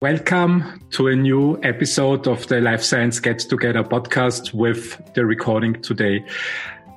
[0.00, 5.82] Welcome to a new episode of the Life Science Get Together podcast with the recording
[5.82, 6.24] today.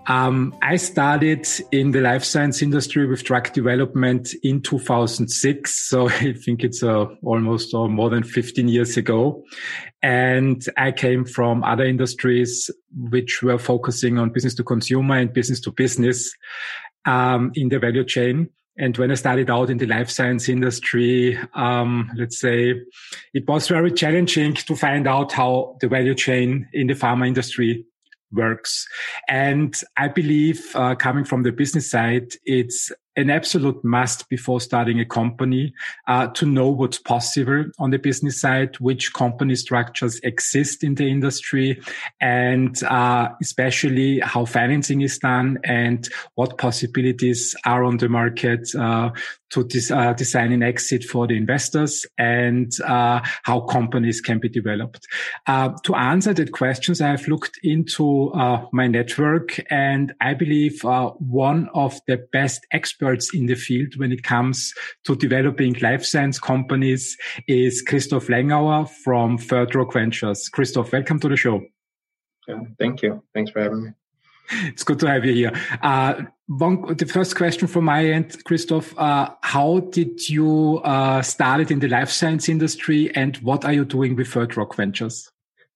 [0.06, 5.90] Um, I started in the life science industry with drug development in 2006.
[5.90, 9.46] So I think it's uh, almost uh, more than 15 years ago.
[10.04, 15.60] And I came from other industries which were focusing on business to consumer and business
[15.62, 16.32] to business
[17.06, 18.52] um, in the value chain.
[18.82, 22.82] And when I started out in the life science industry, um, let's say
[23.32, 27.86] it was very challenging to find out how the value chain in the pharma industry
[28.32, 28.88] works.
[29.30, 35.00] And I believe, uh, coming from the business side, it's an absolute must before starting
[35.00, 35.74] a company
[36.08, 41.10] uh, to know what's possible on the business side, which company structures exist in the
[41.10, 41.82] industry,
[42.22, 49.10] and uh, especially how financing is done and what possibilities are on the market uh,
[49.50, 54.48] to des- uh, design an exit for the investors and uh, how companies can be
[54.48, 55.06] developed.
[55.48, 58.32] Uh, to answer that questions, I have looked into
[58.72, 64.12] my network, and I believe one of the best experts experts in the field when
[64.12, 70.50] it comes to developing life science companies is Christoph Lengauer from Third Rock Ventures.
[70.50, 71.62] Christoph, welcome to the show.
[72.48, 73.24] Yeah, thank you.
[73.34, 73.90] Thanks for having me.
[74.68, 75.52] It's good to have you here.
[75.82, 81.72] Uh, one, the first question from my end, Christoph, uh, how did you uh, start
[81.72, 85.32] in the life science industry and what are you doing with Third Rock Ventures?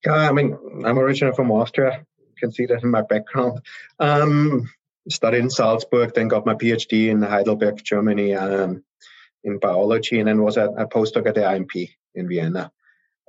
[0.06, 2.06] Yeah, I mean, I'm originally from Austria.
[2.20, 3.62] You can see that in my background.
[4.00, 4.70] Um,
[5.10, 8.84] studied in Salzburg, then got my PhD in Heidelberg, Germany, um,
[9.44, 12.72] in biology, and then was a, a, postdoc at the IMP in Vienna.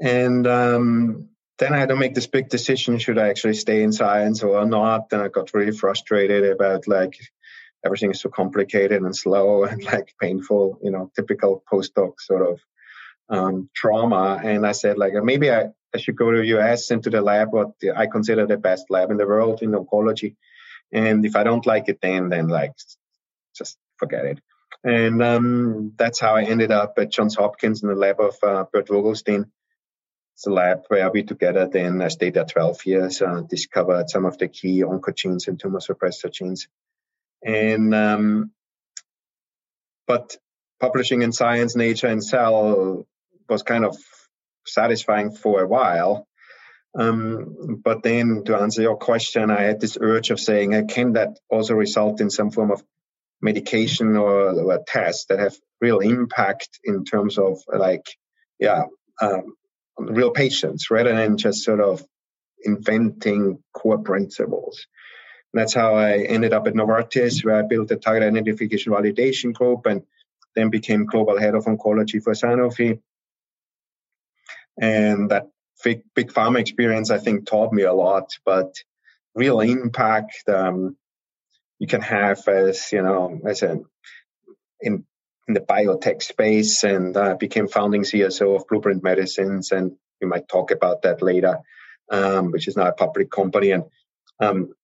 [0.00, 3.92] And um, then I had to make this big decision: should I actually stay in
[3.92, 5.08] science or not?
[5.12, 7.18] And I got really frustrated about like
[7.84, 12.60] everything is so complicated and slow and like painful, you know, typical postdoc sort of
[13.28, 14.40] um, trauma.
[14.42, 17.52] And I said like maybe I, I should go to the US into the lab,
[17.52, 20.36] what I consider the best lab in the world in oncology
[20.92, 22.72] and if I don't like it, then then like
[23.56, 24.40] just forget it.
[24.84, 28.64] And um, that's how I ended up at Johns Hopkins in the lab of uh,
[28.72, 29.46] Bert Vogelstein.
[30.34, 34.26] It's a lab where we together then I stayed there 12 years, uh, discovered some
[34.26, 36.68] of the key oncogenes and tumor suppressor genes.
[37.42, 38.50] And um,
[40.06, 40.36] but
[40.78, 43.06] publishing in Science, Nature, and Cell
[43.48, 43.96] was kind of
[44.66, 46.25] satisfying for a while.
[46.98, 51.12] Um, but then to answer your question, I had this urge of saying, uh, can
[51.12, 52.82] that also result in some form of
[53.42, 58.06] medication or, or a test that have real impact in terms of like,
[58.58, 58.84] yeah,
[59.20, 59.54] um,
[59.98, 62.02] real patients rather than just sort of
[62.64, 64.86] inventing core principles.
[65.52, 69.52] And that's how I ended up at Novartis, where I built a target identification validation
[69.52, 70.02] group and
[70.54, 73.00] then became global head of oncology for Sanofi.
[74.80, 75.48] And that
[75.82, 78.74] big big pharma experience I think taught me a lot, but
[79.34, 80.96] real impact um,
[81.78, 83.84] you can have as you know as an
[84.80, 85.04] in
[85.48, 90.48] in the biotech space and uh, became founding CSO of Blueprint Medicines, and we might
[90.48, 91.60] talk about that later,
[92.10, 93.84] um, which is now a public company, and
[94.40, 94.74] um,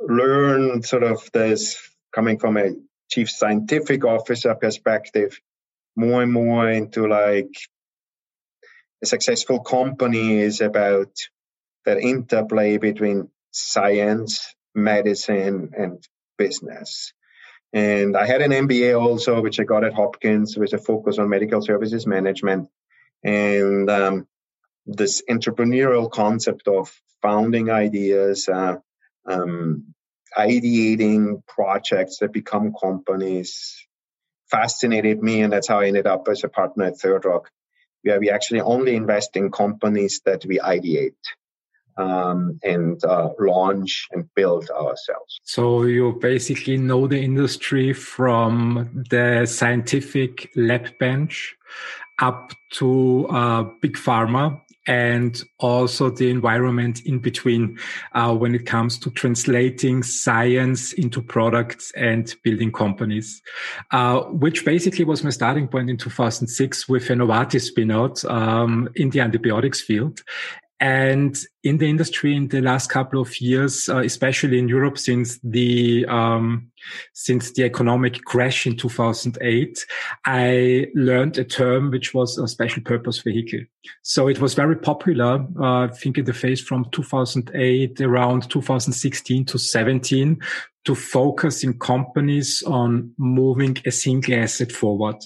[0.00, 1.76] learn sort of this
[2.14, 2.70] coming from a
[3.10, 5.38] chief scientific officer perspective,
[5.94, 7.52] more and more into like
[9.02, 11.12] a successful company is about
[11.84, 17.12] that interplay between science, medicine, and business.
[17.72, 21.28] And I had an MBA also, which I got at Hopkins with a focus on
[21.28, 22.68] medical services management.
[23.22, 24.26] And um,
[24.86, 28.76] this entrepreneurial concept of founding ideas, uh,
[29.26, 29.94] um,
[30.36, 33.86] ideating projects that become companies
[34.50, 35.42] fascinated me.
[35.42, 37.50] And that's how I ended up as a partner at Third Rock
[38.02, 41.14] where we actually only invest in companies that we ideate.
[41.96, 45.40] Um, and uh, launch and build ourselves.
[45.42, 51.56] So you basically know the industry from the scientific lab bench
[52.20, 57.78] up to uh, big pharma and also the environment in between
[58.14, 63.42] uh, when it comes to translating science into products and building companies,
[63.92, 69.10] uh, which basically was my starting point in 2006 with a Novartis spinout um, in
[69.10, 70.22] the antibiotics field.
[70.80, 75.40] And in the industry in the last couple of years, uh, especially in Europe, since
[75.42, 76.70] the um,
[77.14, 79.84] since the economic crash in 2008,
[80.24, 83.60] I learned a term which was a special purpose vehicle.
[84.02, 85.44] So it was very popular.
[85.58, 90.40] Uh, I think in the phase from 2008 around 2016 to 17
[90.84, 95.16] to focus in companies on moving a single asset forward.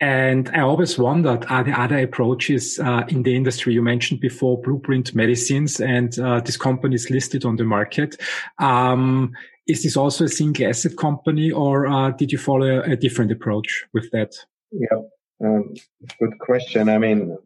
[0.00, 3.74] And I always wondered, are there other approaches uh, in the industry?
[3.74, 8.16] You mentioned before Blueprint Medicines, and uh, this company is listed on the market.
[8.58, 9.32] Um,
[9.66, 13.84] is this also a single asset company, or uh, did you follow a different approach
[13.94, 14.34] with that?
[14.72, 14.98] Yeah,
[15.42, 15.74] um,
[16.18, 16.88] good question.
[16.88, 17.38] I mean,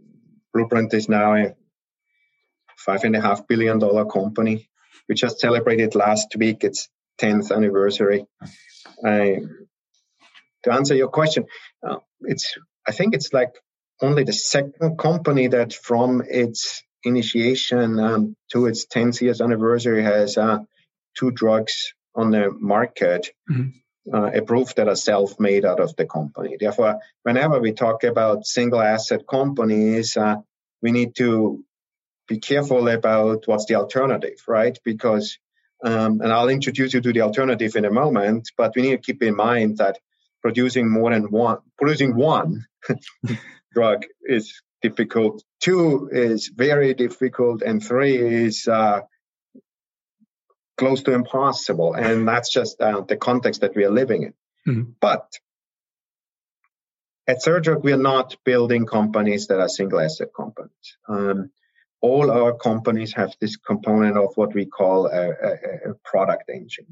[0.52, 1.54] Blueprint is now a
[2.76, 4.68] five and a half billion dollar company.
[5.08, 6.88] We just celebrated last week its
[7.20, 8.26] 10th anniversary.
[9.04, 9.38] I,
[10.64, 11.46] to answer your question,
[11.86, 12.54] uh, it's
[12.86, 13.54] I think it's like
[14.00, 20.36] only the second company that from its initiation um, to its 10th years anniversary has
[20.36, 20.58] uh,
[21.16, 24.14] two drugs on the market mm-hmm.
[24.14, 26.56] uh, approved that are self-made out of the company.
[26.58, 30.36] Therefore, whenever we talk about single asset companies, uh,
[30.82, 31.64] we need to
[32.28, 34.78] be careful about what's the alternative, right?
[34.84, 35.38] Because,
[35.84, 38.98] um, and I'll introduce you to the alternative in a moment, but we need to
[38.98, 39.98] keep in mind that
[40.42, 42.64] producing more than one, producing one
[43.72, 45.42] drug is difficult.
[45.60, 49.00] Two is very difficult, and three is uh,
[50.76, 51.94] close to impossible.
[51.94, 54.34] And that's just uh, the context that we are living in.
[54.66, 54.90] Mm-hmm.
[55.00, 55.26] But
[57.26, 60.96] at Third Rock, we are not building companies that are single asset companies.
[61.08, 61.50] Um,
[62.00, 66.86] all our companies have this component of what we call a, a, a product engine.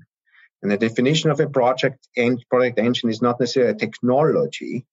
[0.63, 4.85] And the definition of a project and product engine is not necessarily a technology,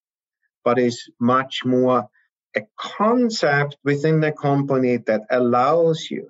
[0.63, 2.10] but is much more
[2.56, 6.30] a concept within the company that allows you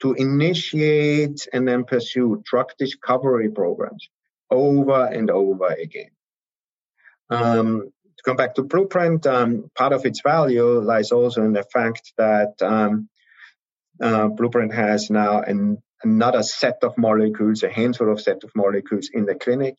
[0.00, 4.08] to initiate and then pursue drug discovery programs
[4.50, 6.10] over and over again.
[7.30, 11.64] Um, to come back to Blueprint, um, part of its value lies also in the
[11.64, 13.08] fact that um,
[14.00, 19.10] uh, Blueprint has now an, another set of molecules, a handful of set of molecules
[19.12, 19.76] in the clinic.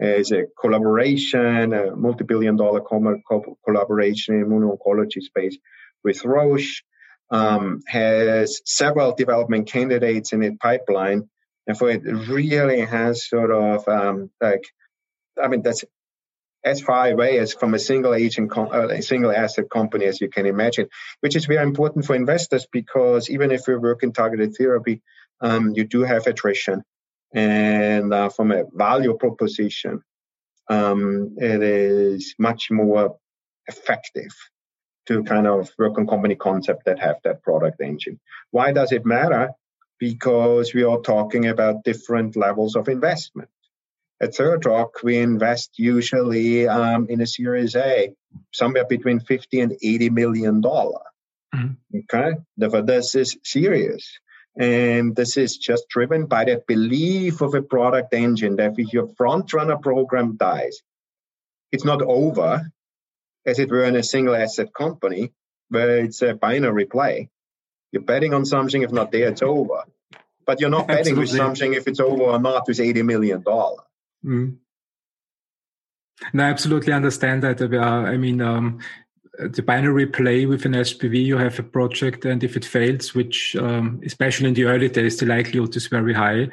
[0.00, 5.58] It's a collaboration, a multi-billion dollar collaboration in immuno-oncology space
[6.04, 6.82] with Roche
[7.30, 11.28] um, has several development candidates in its pipeline.
[11.66, 14.64] And for it really has sort of um, like,
[15.42, 15.84] I mean, that's
[16.64, 20.20] as far away as from a single agent, com- uh, a single asset company as
[20.20, 20.88] you can imagine,
[21.20, 25.02] which is very important for investors because even if you work in targeted therapy,
[25.40, 26.82] um, you do have attrition.
[27.34, 30.02] And uh, from a value proposition,
[30.68, 33.16] um, it is much more
[33.66, 34.34] effective
[35.06, 38.20] to kind of work on company concept that have that product engine.
[38.50, 39.50] Why does it matter?
[39.98, 43.48] Because we are talking about different levels of investment.
[44.20, 48.12] At Third Rock, we invest usually um, in a Series A,
[48.52, 51.02] somewhere between 50 and 80 million dollar.
[51.54, 51.98] Mm-hmm.
[52.00, 54.18] Okay, therefore this is serious.
[54.58, 59.06] And this is just driven by the belief of a product engine that if your
[59.16, 60.82] front runner program dies,
[61.70, 62.68] it's not over
[63.46, 65.32] as it were in a single asset company
[65.68, 67.30] where it's a binary play.
[67.92, 69.84] You're betting on something, if not there, it's over.
[70.44, 73.42] But you're not betting with something if it's over or not with $80 million.
[73.42, 74.56] Mm.
[76.32, 77.60] No, I absolutely understand that.
[77.60, 78.80] Uh, I mean, um,
[79.38, 83.54] the binary play with an SPV, you have a project, and if it fails, which
[83.56, 86.48] um, especially in the early days, the likelihood is very high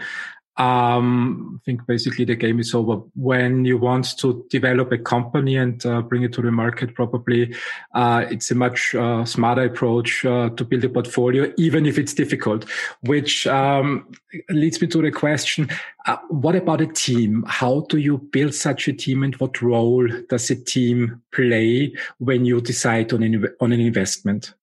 [0.58, 3.02] um, I think basically the game is over.
[3.16, 7.54] When you want to develop a company and uh, bring it to the market, probably
[7.94, 12.14] uh, it's a much uh, smarter approach uh, to build a portfolio, even if it's
[12.14, 12.70] difficult.
[13.02, 14.10] Which um,
[14.50, 15.70] leads me to the question:
[16.06, 17.44] uh, What about a team?
[17.48, 22.46] How do you build such a team, and what role does a team play when
[22.46, 24.54] you decide on an on an investment?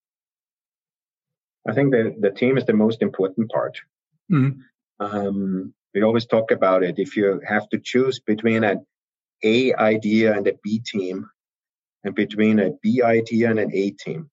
[1.67, 3.77] I think the the team is the most important part.
[4.31, 4.61] Mm.
[4.99, 6.95] Um, we always talk about it.
[6.97, 8.85] If you have to choose between an
[9.43, 11.29] A idea and a B team,
[12.03, 14.29] and between a B idea and an A team,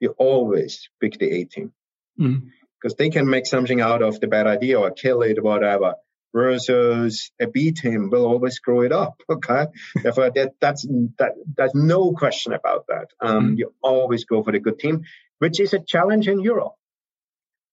[0.00, 1.72] you always pick the A team
[2.16, 2.96] because mm.
[2.98, 5.94] they can make something out of the bad idea or kill it, or whatever.
[6.34, 9.20] Versus a B team will always screw it up.
[9.30, 9.66] Okay,
[10.02, 10.84] therefore that, that's
[11.18, 11.32] that.
[11.56, 13.08] There's no question about that.
[13.20, 13.58] Um, mm.
[13.58, 15.04] You always go for the good team,
[15.38, 16.74] which is a challenge in Europe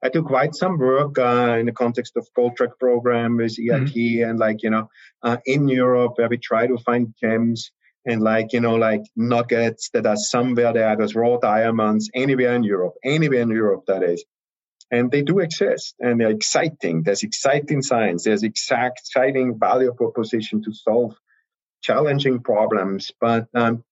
[0.03, 3.93] I do quite some work uh, in the context of gold track program with EIT
[3.93, 4.29] mm-hmm.
[4.29, 4.89] and like, you know,
[5.21, 7.71] uh, in Europe where we try to find gems
[8.05, 12.63] and like, you know, like nuggets that are somewhere there, those raw diamonds anywhere in
[12.63, 14.25] Europe, anywhere in Europe that is.
[14.89, 17.03] And they do exist and they're exciting.
[17.03, 18.23] There's exciting science.
[18.23, 21.15] There's exact exciting value proposition to solve
[21.81, 23.11] challenging problems.
[23.21, 23.83] But um,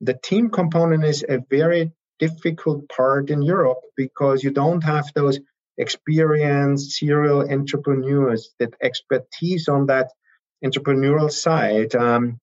[0.00, 5.38] the team component is a very difficult part in Europe because you don't have those
[5.76, 10.10] experienced serial entrepreneurs that expertise on that
[10.64, 11.94] entrepreneurial side.
[11.94, 12.40] Um,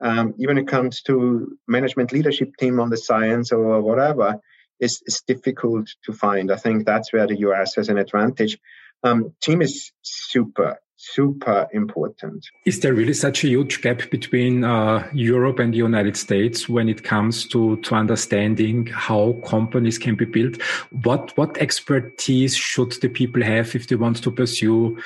[0.00, 4.40] um, even when it comes to management leadership team on the science or whatever,
[4.80, 6.52] is, is difficult to find.
[6.52, 8.58] I think that's where the US has an advantage.
[9.02, 12.50] Um, team is super, super important.
[12.64, 16.88] Is there really such a huge gap between uh, Europe and the United States when
[16.88, 20.60] it comes to, to understanding how companies can be built?
[20.90, 25.00] What, what expertise should the people have if they want to pursue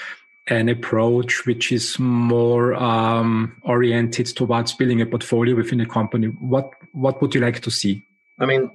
[0.48, 6.28] an approach which is more um, oriented towards building a portfolio within a company?
[6.28, 8.02] What, what would you like to see?
[8.40, 8.70] I mean,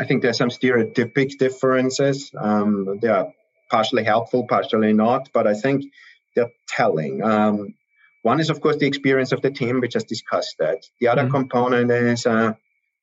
[0.00, 2.32] I think there's some stereotypic differences.
[2.36, 3.32] Um, they are
[3.70, 5.84] partially helpful, partially not, but I think
[6.34, 7.22] they're telling.
[7.22, 7.74] Um,
[8.22, 9.80] one is, of course, the experience of the team.
[9.80, 10.84] We just discussed that.
[11.00, 11.32] The other mm-hmm.
[11.32, 12.52] component is uh,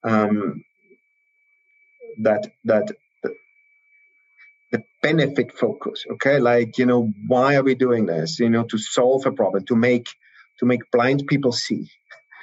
[0.03, 0.63] um,
[2.21, 2.91] that that
[3.23, 3.33] the,
[4.71, 6.05] the benefit focus.
[6.13, 8.39] Okay, like you know, why are we doing this?
[8.39, 10.07] You know, to solve a problem, to make
[10.59, 11.89] to make blind people see.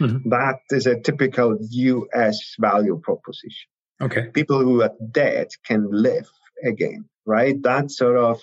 [0.01, 0.29] Mm-hmm.
[0.31, 2.57] That is a typical U.S.
[2.59, 3.69] value proposition.
[4.03, 6.29] Okay, people who are dead can live
[6.65, 7.61] again right?
[7.63, 8.43] That sort of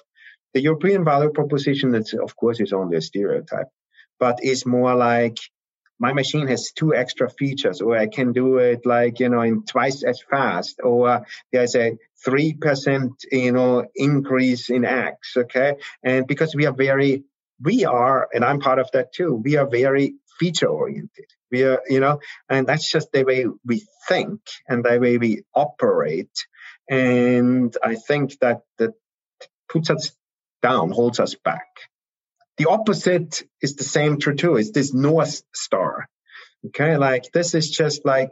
[0.53, 3.67] the European value proposition that of course is only a stereotype,
[4.19, 5.37] but is more like
[6.01, 9.63] my machine has two extra features or I can do it like, you know, in
[9.63, 11.95] twice as fast or there's a
[12.27, 15.37] 3%, you know, increase in X.
[15.37, 15.75] Okay.
[16.03, 17.23] And because we are very,
[17.61, 19.35] we are, and I'm part of that too.
[19.35, 21.27] We are very feature oriented.
[21.51, 25.43] We are, you know, and that's just the way we think and the way we
[25.53, 26.35] operate.
[26.89, 28.93] And I think that that
[29.69, 30.11] puts us
[30.61, 31.67] down, holds us back.
[32.57, 34.57] The opposite is the same true too.
[34.57, 36.07] It's this North Star.
[36.67, 36.97] Okay.
[36.97, 38.31] Like this is just like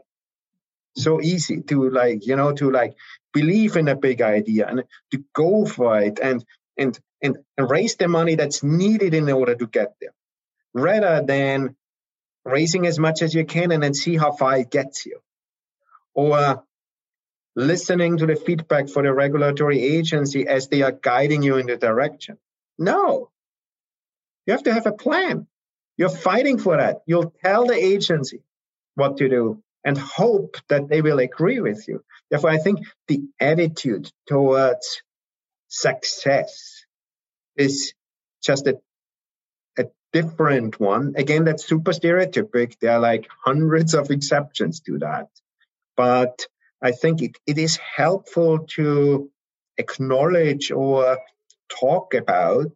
[0.96, 2.96] so easy to like, you know, to like
[3.34, 6.44] believe in a big idea and to go for it and,
[6.78, 10.14] and, and, and raise the money that's needed in order to get there
[10.74, 11.76] rather than
[12.46, 15.20] raising as much as you can and then see how far it gets you.
[16.14, 16.64] Or
[17.56, 21.78] listening to the feedback for the regulatory agency as they are guiding you in the
[21.78, 22.38] direction.
[22.78, 23.32] No.
[24.46, 25.48] You have to have a plan.
[25.98, 27.02] You're fighting for that.
[27.06, 28.42] You'll tell the agency
[28.96, 32.04] what to do and hope that they will agree with you.
[32.30, 35.02] Therefore, I think the attitude towards
[35.68, 36.84] success
[37.56, 37.94] is
[38.42, 38.80] just a,
[39.78, 41.14] a different one.
[41.18, 42.80] Again, that's super stereotypic.
[42.80, 45.28] There are like hundreds of exceptions to that.
[45.96, 46.48] But
[46.82, 49.30] I think it, it is helpful to
[49.78, 51.18] acknowledge or
[51.70, 52.72] talk about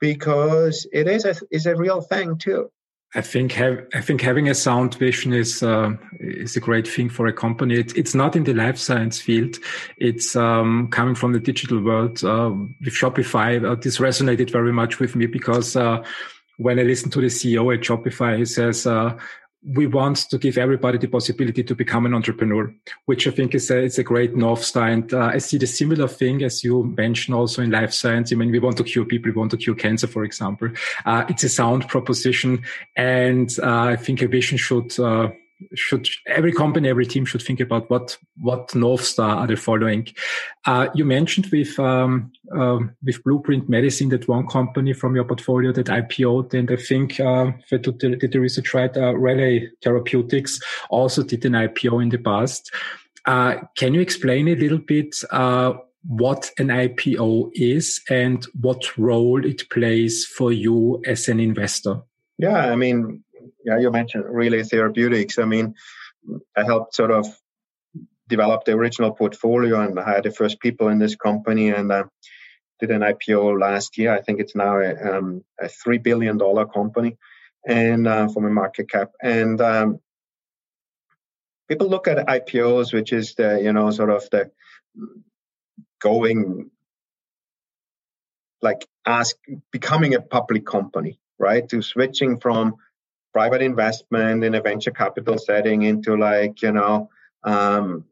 [0.00, 2.70] because it is a, is a real thing too.
[3.16, 7.08] I think have, I think having a sound vision is uh, is a great thing
[7.08, 7.76] for a company.
[7.76, 9.56] It, it's not in the life science field.
[9.98, 12.24] It's um, coming from the digital world.
[12.24, 12.50] Uh,
[12.84, 16.04] with Shopify, uh, this resonated very much with me because uh,
[16.56, 19.16] when I listen to the CEO at Shopify, he says uh,
[19.66, 22.72] we want to give everybody the possibility to become an entrepreneur,
[23.06, 24.88] which I think is a, it's a great North Star.
[24.88, 28.32] And uh, I see the similar thing as you mentioned also in life science.
[28.32, 30.68] I mean, we want to cure people, we want to cure cancer, for example.
[31.06, 32.62] Uh, it's a sound proposition.
[32.96, 35.30] And uh, I think a vision should, uh,
[35.74, 40.08] should every company, every team should think about what what North Star are they following.
[40.66, 45.72] Uh, you mentioned with um, uh, with Blueprint Medicine that one company from your portfolio
[45.72, 51.22] that IPO'd, and I think uh, that did the research right, uh, Relay Therapeutics also
[51.22, 52.72] did an IPO in the past.
[53.26, 55.72] Uh, can you explain a little bit uh,
[56.06, 62.02] what an IPO is and what role it plays for you as an investor?
[62.38, 63.23] Yeah, I mean,
[63.64, 65.38] yeah, you mentioned Relay Therapeutics.
[65.38, 65.74] I mean,
[66.56, 67.26] I helped sort of
[68.28, 72.04] develop the original portfolio and I had the first people in this company and uh,
[72.80, 74.12] did an IPO last year.
[74.12, 77.16] I think it's now a, um, a three billion dollar company,
[77.66, 79.12] and uh, from a market cap.
[79.22, 80.00] And um,
[81.68, 84.50] people look at IPOs, which is the you know sort of the
[86.00, 86.70] going
[88.60, 89.36] like ask
[89.70, 91.68] becoming a public company, right?
[91.68, 92.76] To switching from
[93.34, 97.10] private investment in a venture capital setting into like you know
[97.42, 98.06] um,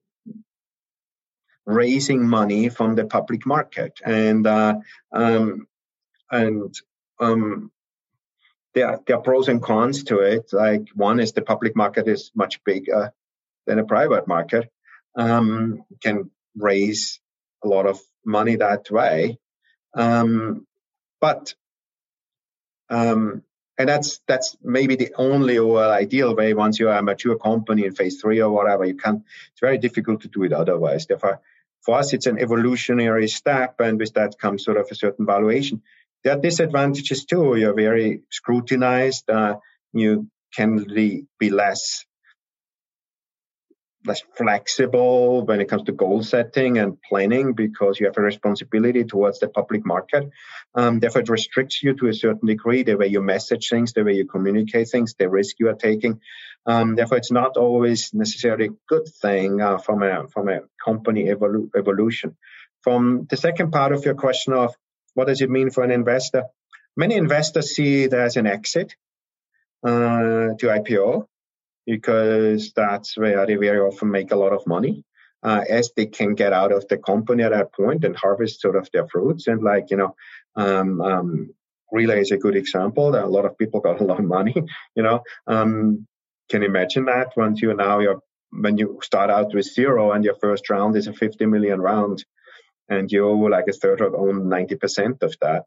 [1.64, 3.98] raising money from the public market.
[4.04, 4.74] And uh,
[5.12, 5.66] um,
[6.30, 6.74] and
[7.20, 7.70] um,
[8.74, 10.52] there are, there are pros and cons to it.
[10.52, 13.12] Like one is the public market is much bigger
[13.66, 14.70] than a private market
[15.14, 17.20] um, can raise
[17.64, 19.38] a lot of money that way.
[19.94, 20.66] Um,
[21.20, 21.54] but
[22.88, 23.42] um,
[23.78, 27.84] and that's that's maybe the only or ideal way once you are a mature company
[27.84, 31.06] in phase three or whatever you can it's very difficult to do it otherwise.
[31.06, 31.40] Therefore
[31.80, 35.82] for us it's an evolutionary step and with that comes sort of a certain valuation.
[36.22, 37.56] There are disadvantages too.
[37.56, 39.56] You're very scrutinized uh,
[39.92, 40.84] you can
[41.38, 42.04] be less
[44.04, 49.04] less flexible when it comes to goal setting and planning because you have a responsibility
[49.04, 50.30] towards the public market.
[50.74, 54.04] Um, therefore, it restricts you to a certain degree the way you message things, the
[54.04, 56.20] way you communicate things, the risk you are taking.
[56.66, 61.24] Um, therefore, it's not always necessarily a good thing uh, from a from a company
[61.26, 62.36] evolu- evolution.
[62.82, 64.74] From the second part of your question of
[65.14, 66.44] what does it mean for an investor?
[66.96, 68.94] Many investors see it as an exit
[69.84, 71.26] uh, to IPO
[71.86, 75.04] because that's where they very often make a lot of money.
[75.44, 78.76] Uh, as they can get out of the company at that point and harvest sort
[78.76, 79.48] of their fruits.
[79.48, 80.14] And like, you know,
[80.54, 81.50] um, um,
[81.90, 83.16] Relay is a good example.
[83.16, 84.54] A lot of people got a lot of money,
[84.94, 85.24] you know.
[85.48, 86.06] Um,
[86.48, 88.20] can you imagine that once you now you're
[88.50, 92.24] when you start out with zero and your first round is a 50 million round
[92.88, 95.64] and you like a third of own 90% of that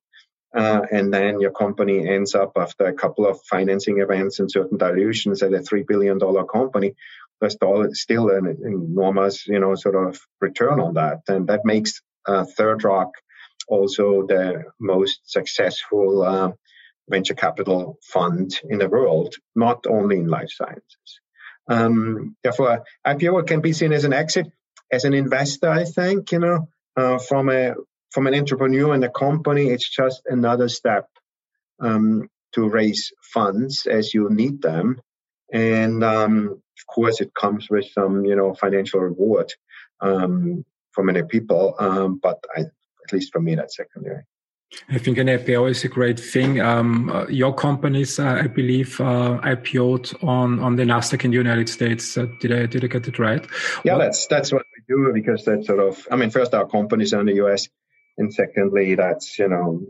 [0.56, 4.78] uh, and then your company ends up after a couple of financing events and certain
[4.78, 6.96] dilutions at a three billion dollar company.
[7.42, 7.58] There's
[7.94, 12.84] still an enormous, you know, sort of return on that, and that makes uh, Third
[12.84, 13.12] Rock
[13.68, 16.52] also the most successful uh,
[17.10, 21.20] venture capital fund in the world, not only in life sciences.
[21.68, 24.48] Um, therefore, IPO can be seen as an exit.
[24.92, 27.74] As an investor, I think, you know, uh, from a
[28.16, 31.10] from an entrepreneur and a company, it's just another step
[31.82, 35.02] um, to raise funds as you need them.
[35.52, 39.52] And um, of course, it comes with some, you know, financial reward
[40.00, 41.76] um, for many people.
[41.78, 44.24] Um, but I, at least for me, that's secondary.
[44.90, 46.62] I think an IPO is a great thing.
[46.62, 51.38] Um, uh, your companies, uh, I believe, uh, IPO'd on, on the Nasdaq in the
[51.38, 52.18] United States.
[52.18, 53.46] Uh, did I did I get it right?
[53.84, 54.06] Yeah, what?
[54.06, 56.08] that's that's what we do because that's sort of.
[56.10, 57.68] I mean, first our companies are in the US,
[58.18, 59.82] and secondly, that's you know,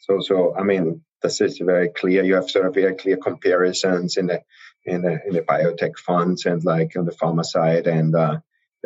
[0.00, 0.54] so so.
[0.56, 2.24] I mean, this is very clear.
[2.24, 4.42] You have sort of very clear comparisons in the
[4.84, 8.38] in the in the biotech funds and like on the pharma side, and uh,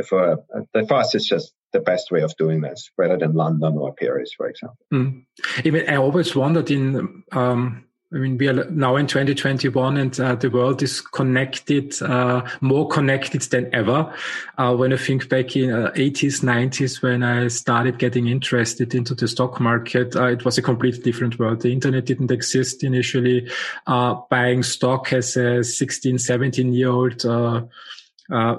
[0.06, 0.46] for
[0.90, 4.48] us, it's just the best way of doing this, rather than London or Paris, for
[4.48, 4.84] example.
[4.92, 5.24] Mm.
[5.64, 10.34] Even I always wondered in um, I mean, we are now in 2021 and uh,
[10.34, 14.12] the world is connected, uh, more connected than ever.
[14.58, 19.14] Uh, when I think back in 80s, uh, 90s, when I started getting interested into
[19.14, 21.62] the stock market, uh, it was a completely different world.
[21.62, 23.50] The internet didn't exist initially.
[23.86, 27.62] Uh, buying stock as a 16, 17 year old, uh,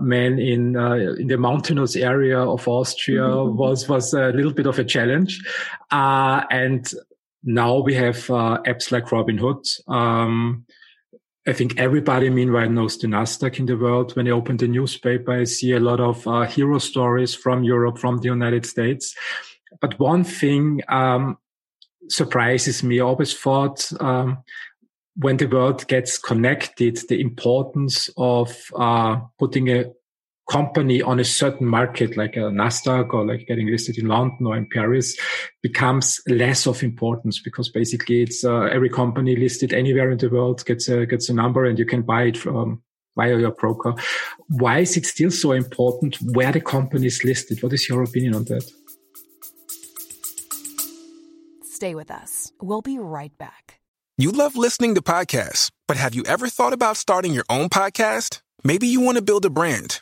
[0.02, 3.58] man in uh, in the mountainous area of Austria mm-hmm.
[3.58, 5.42] was was a little bit of a challenge,
[5.90, 6.94] uh, and
[7.44, 9.66] now we have uh, apps like Robinhood.
[9.90, 10.66] Um,
[11.46, 14.16] I think everybody, meanwhile, knows the Nasdaq in the world.
[14.16, 17.98] When I open the newspaper, I see a lot of uh, hero stories from Europe,
[17.98, 19.14] from the United States.
[19.82, 21.38] But one thing um,
[22.08, 23.00] surprises me.
[23.00, 24.44] I always thought um,
[25.18, 29.86] when the world gets connected, the importance of uh, putting a
[30.50, 34.58] company on a certain market, like a Nasdaq or like getting listed in London or
[34.58, 35.18] in Paris,
[35.62, 40.64] becomes less of importance because basically it's uh, every company listed anywhere in the world
[40.66, 42.82] gets a gets a number and you can buy it from
[43.16, 43.94] via your broker.
[44.48, 47.62] Why is it still so important where the company is listed?
[47.64, 48.70] What is your opinion on that?
[51.64, 52.52] Stay with us.
[52.62, 53.80] We'll be right back.
[54.18, 58.42] You love listening to podcasts, but have you ever thought about starting your own podcast?
[58.64, 60.02] Maybe you want to build a brand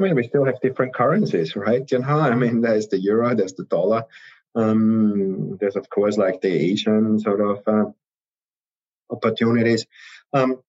[0.00, 1.88] I mean, we still have different currencies, right?
[1.90, 4.04] You know, I mean, there's the euro, there's the dollar.
[4.54, 7.90] Um, there's of course like the Asian sort of uh,
[9.10, 9.86] opportunities.
[10.32, 10.62] Um,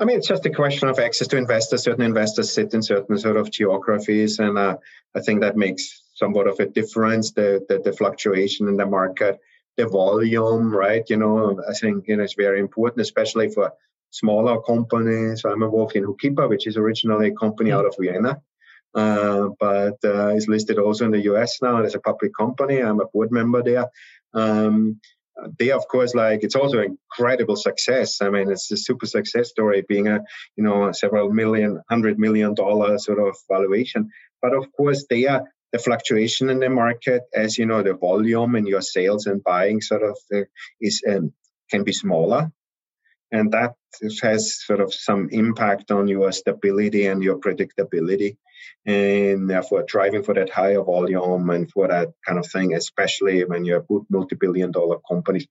[0.00, 1.84] I mean, it's just a question of access to investors.
[1.84, 4.78] Certain investors sit in certain sort of geographies, and uh,
[5.14, 7.30] I think that makes somewhat of a difference.
[7.30, 9.38] The, the, the fluctuation in the market,
[9.76, 11.08] the volume, right?
[11.08, 13.72] You know, I think you know it's very important, especially for
[14.10, 15.44] smaller companies.
[15.44, 18.40] I'm involved in HOOKIPA, which is originally a company out of Vienna,
[18.94, 22.80] uh, but uh, is listed also in the US now as a public company.
[22.80, 23.86] I'm a board member there.
[24.34, 25.00] Um,
[25.58, 28.20] they, of course, like it's also incredible success.
[28.20, 30.20] I mean, it's a super success story, being a
[30.56, 34.10] you know several million, hundred million dollar sort of valuation.
[34.42, 38.56] But of course, they are the fluctuation in the market, as you know, the volume
[38.56, 40.44] in your sales and buying sort of uh,
[40.80, 41.32] is um,
[41.70, 42.50] can be smaller.
[43.32, 43.74] And that
[44.22, 48.36] has sort of some impact on your stability and your predictability.
[48.86, 53.64] And therefore, driving for that higher volume and for that kind of thing, especially when
[53.64, 55.46] you're a multi billion dollar companies,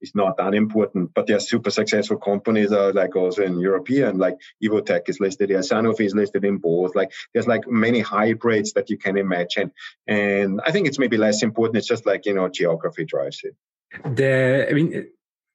[0.00, 1.12] is not that important.
[1.14, 5.50] But there are super successful companies uh, like also in European, like Evotec is listed
[5.50, 6.94] here, Sanofi is listed in both.
[6.94, 9.72] Like there's like many hybrids that you can imagine.
[10.06, 11.76] And I think it's maybe less important.
[11.76, 13.54] It's just like, you know, geography drives it.
[14.16, 15.08] The, I mean,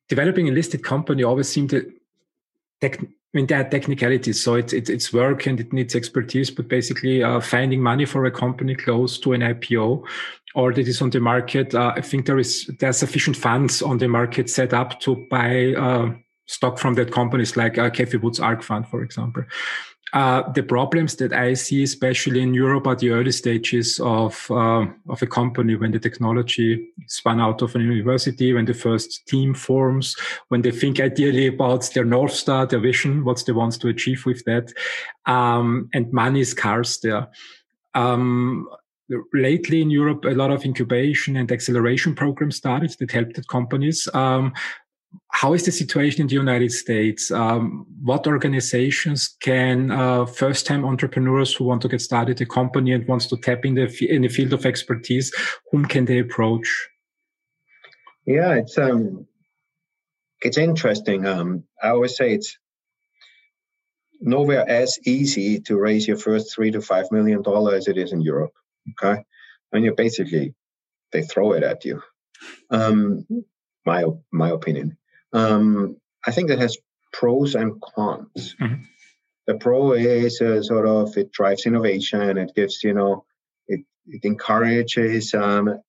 [0.10, 1.92] developing a listed company always seemed to
[2.90, 6.68] tech, I mean, there are technicalities, so it's, it's, work and it needs expertise, but
[6.68, 10.06] basically uh, finding money for a company close to an IPO
[10.56, 13.82] or that is on the market, uh, I think there is, there are sufficient funds
[13.82, 16.14] on the market set up to buy uh,
[16.46, 19.44] stock from that companies like uh, Cathie Wood's ARK Fund, for example.
[20.16, 24.86] Uh, the problems that I see, especially in Europe, are the early stages of uh,
[25.10, 29.54] of a company when the technology spun out of a university, when the first team
[29.54, 30.16] forms,
[30.48, 34.26] when they think ideally about their north star, their vision, what they want to achieve
[34.26, 34.72] with that,
[35.26, 37.28] um, and money is scarce there.
[37.94, 38.70] Um,
[39.34, 44.08] lately in Europe, a lot of incubation and acceleration programs started that helped companies.
[44.14, 44.54] Um,
[45.32, 47.32] how is the situation in the United States?
[47.32, 53.08] Um, what organizations can uh, first-time entrepreneurs who want to get started a company and
[53.08, 55.34] wants to tap in the in the field of expertise,
[55.72, 56.68] whom can they approach?
[58.26, 59.28] Yeah, it's um,
[60.42, 61.26] it's interesting.
[61.26, 62.58] Um, I always say it's
[64.22, 68.14] nowhere as easy to raise your first three to five million dollars as it is
[68.14, 68.54] in Europe.
[68.92, 69.24] Okay,
[69.72, 70.56] and you basically
[71.12, 72.02] they throw it at you.
[72.70, 73.26] Um,
[73.86, 74.98] my my opinion.
[75.36, 76.78] Um, I think that has
[77.12, 78.56] pros and cons.
[78.60, 78.84] Mm-hmm.
[79.48, 82.38] The pro is uh, sort of it drives innovation.
[82.38, 83.26] It gives you know
[83.68, 85.82] it it encourages um,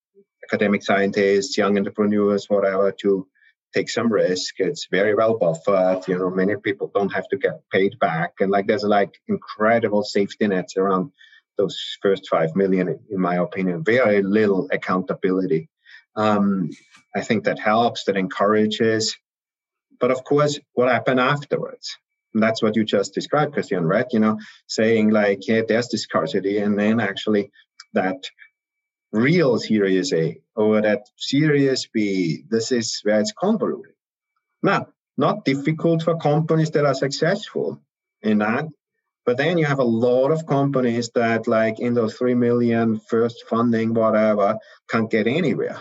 [0.45, 3.27] academic scientists, young entrepreneurs, whatever, to
[3.73, 4.55] take some risk.
[4.59, 6.09] It's very well buffered.
[6.09, 10.03] You know, many people don't have to get paid back, and like there's like incredible
[10.03, 11.13] safety nets around
[11.57, 13.85] those first five million, in my opinion.
[13.85, 15.71] Very little accountability.
[16.17, 16.71] Um,
[17.15, 18.05] I think that helps.
[18.05, 19.17] That encourages.
[19.99, 21.97] But of course, what happened afterwards?
[22.35, 24.07] And that's what you just described, Christian, right?
[24.13, 27.51] You know, saying like, yeah, there's this scarcity, and then actually
[27.95, 28.25] that
[29.13, 33.95] real Series A eh, or that Series B, this is where it's convoluted.
[34.63, 37.81] Now, not difficult for companies that are successful
[38.23, 38.67] in that,
[39.25, 43.45] but then you have a lot of companies that, like in those three million first
[43.49, 44.59] funding, whatever,
[44.91, 45.81] can't get anywhere,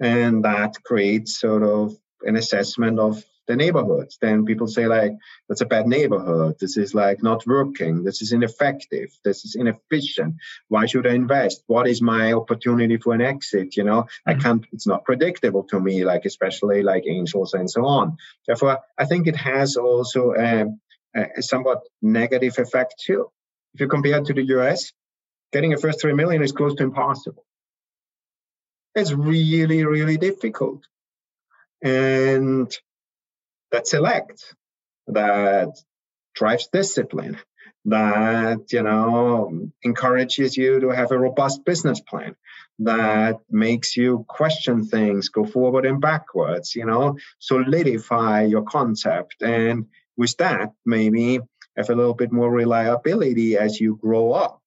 [0.00, 4.18] and that creates sort of an assessment of the neighborhoods.
[4.20, 5.12] Then people say like,
[5.48, 6.56] that's a bad neighborhood.
[6.60, 8.04] This is like not working.
[8.04, 9.10] This is ineffective.
[9.24, 10.36] This is inefficient.
[10.68, 11.64] Why should I invest?
[11.66, 13.76] What is my opportunity for an exit?
[13.76, 14.30] You know, mm-hmm.
[14.30, 18.16] I can't, it's not predictable to me, like especially like angels and so on.
[18.46, 20.66] Therefore, I think it has also a,
[21.14, 23.30] a somewhat negative effect too.
[23.74, 24.92] If you compare to the US,
[25.52, 27.44] getting a first three million is close to impossible.
[28.94, 30.82] It's really, really difficult.
[31.82, 32.76] And
[33.72, 34.54] that select,
[35.06, 35.70] that
[36.34, 37.38] drives discipline,
[37.86, 42.36] that you know encourages you to have a robust business plan,
[42.80, 49.86] that makes you question things, go forward and backwards, you know, solidify your concept, and
[50.16, 51.40] with that maybe
[51.76, 54.60] have a little bit more reliability as you grow up.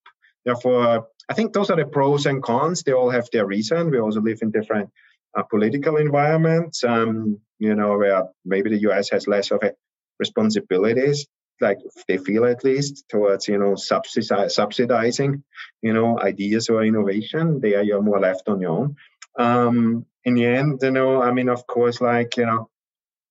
[0.46, 2.84] Therefore, I think those are the pros and cons.
[2.84, 3.92] They all have their reason.
[3.92, 4.90] We also live in different
[5.38, 6.84] uh, political environments.
[6.84, 9.72] Um, you know, where maybe the US has less of a
[10.20, 11.28] responsibilities,
[11.62, 15.44] like they feel at least, towards, you know, subsidizing,
[15.82, 17.62] you know, ideas or innovation.
[17.62, 18.96] There you're more left on your own.
[19.40, 22.70] Um, in the end, you know, I mean, of course, like, you know,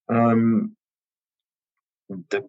[0.09, 0.77] um,
[2.31, 2.49] the,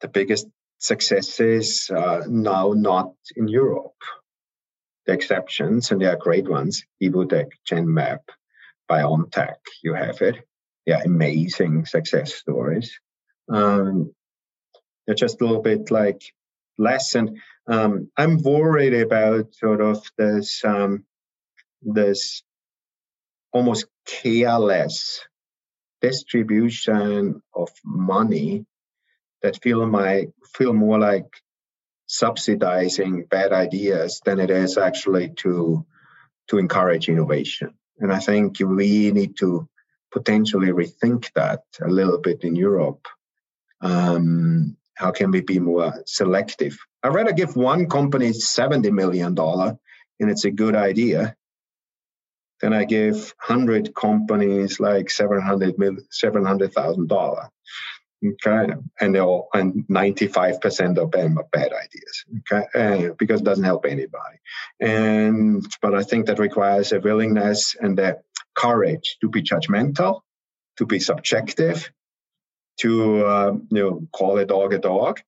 [0.00, 0.46] the biggest
[0.78, 4.00] successes uh, now not in Europe.
[5.04, 8.20] The exceptions, and they are great ones, Evotec, Genmab,
[8.90, 10.45] BioNTech, you have it.
[10.86, 12.98] Yeah, amazing success stories.
[13.48, 14.14] Um,
[15.06, 16.22] they're just a little bit like
[16.78, 21.04] less, and um, I'm worried about sort of this um,
[21.82, 22.42] this
[23.52, 25.20] almost careless
[26.00, 28.64] distribution of money
[29.42, 31.26] that feel my feel more like
[32.06, 35.84] subsidizing bad ideas than it is actually to
[36.48, 37.74] to encourage innovation.
[37.98, 39.68] And I think we need to
[40.16, 43.06] potentially rethink that a little bit in Europe.
[43.82, 46.78] Um, how can we be more selective?
[47.02, 51.36] I'd rather give one company $70 million and it's a good idea
[52.62, 57.48] than I give 100 companies like 700 $700,000.
[58.24, 62.24] Okay, and they all, and 95% of them are bad ideas.
[62.38, 64.38] Okay, uh, because it doesn't help anybody.
[64.80, 68.22] And but I think that requires a willingness and the
[68.56, 70.20] courage to be judgmental,
[70.78, 71.90] to be subjective,
[72.80, 75.20] to uh, you know call a dog a dog,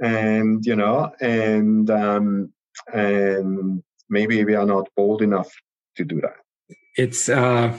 [0.00, 2.52] and you know, and um,
[2.92, 5.52] and maybe we are not bold enough
[5.96, 6.36] to do that.
[6.96, 7.76] It's uh,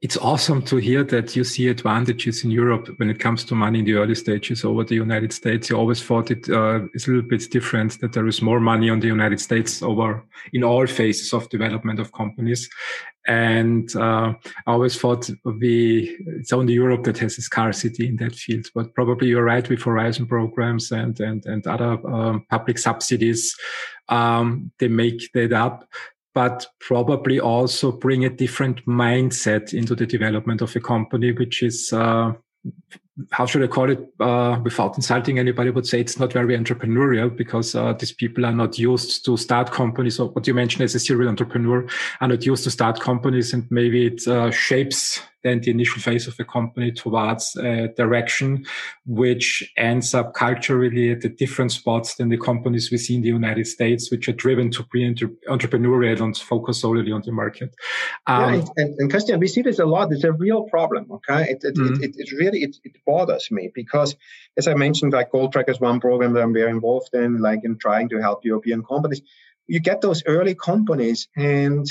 [0.00, 3.78] it's awesome to hear that you see advantages in Europe when it comes to money
[3.80, 5.70] in the early stages over the United States.
[5.70, 8.90] You always thought it uh, is a little bit different that there is more money
[8.90, 12.68] on the United States over in all phases of development of companies.
[13.26, 14.34] And uh,
[14.66, 18.66] I always thought we it's only Europe that has a scarcity in that field.
[18.74, 23.56] But probably you're right with Horizon programs and and and other um, public subsidies.
[24.10, 25.88] Um, they make that up
[26.34, 31.92] but probably also bring a different mindset into the development of a company, which is,
[31.92, 32.32] uh,
[33.30, 37.34] how should I call it, uh, without insulting anybody, would say it's not very entrepreneurial
[37.34, 40.18] because uh, these people are not used to start companies.
[40.18, 41.86] Or what you mentioned as a serial entrepreneur
[42.20, 46.26] are not used to start companies, and maybe it uh, shapes then the initial phase
[46.26, 48.64] of a company towards a direction
[49.06, 53.28] which ends up culturally at a different spots than the companies we see in the
[53.28, 55.04] United States, which are driven to be
[55.48, 57.74] entrepreneurial and focus solely on the market.
[58.26, 60.10] Um, yeah, and, and, Christian, we see this a lot.
[60.10, 61.12] It's a real problem.
[61.12, 62.02] Okay, it it, mm-hmm.
[62.02, 64.16] it, it, really it, it bothers me because,
[64.56, 67.60] as I mentioned, like Gold Track is one program that I'm very involved in, like
[67.64, 69.22] in trying to help European companies.
[69.66, 71.86] You get those early companies and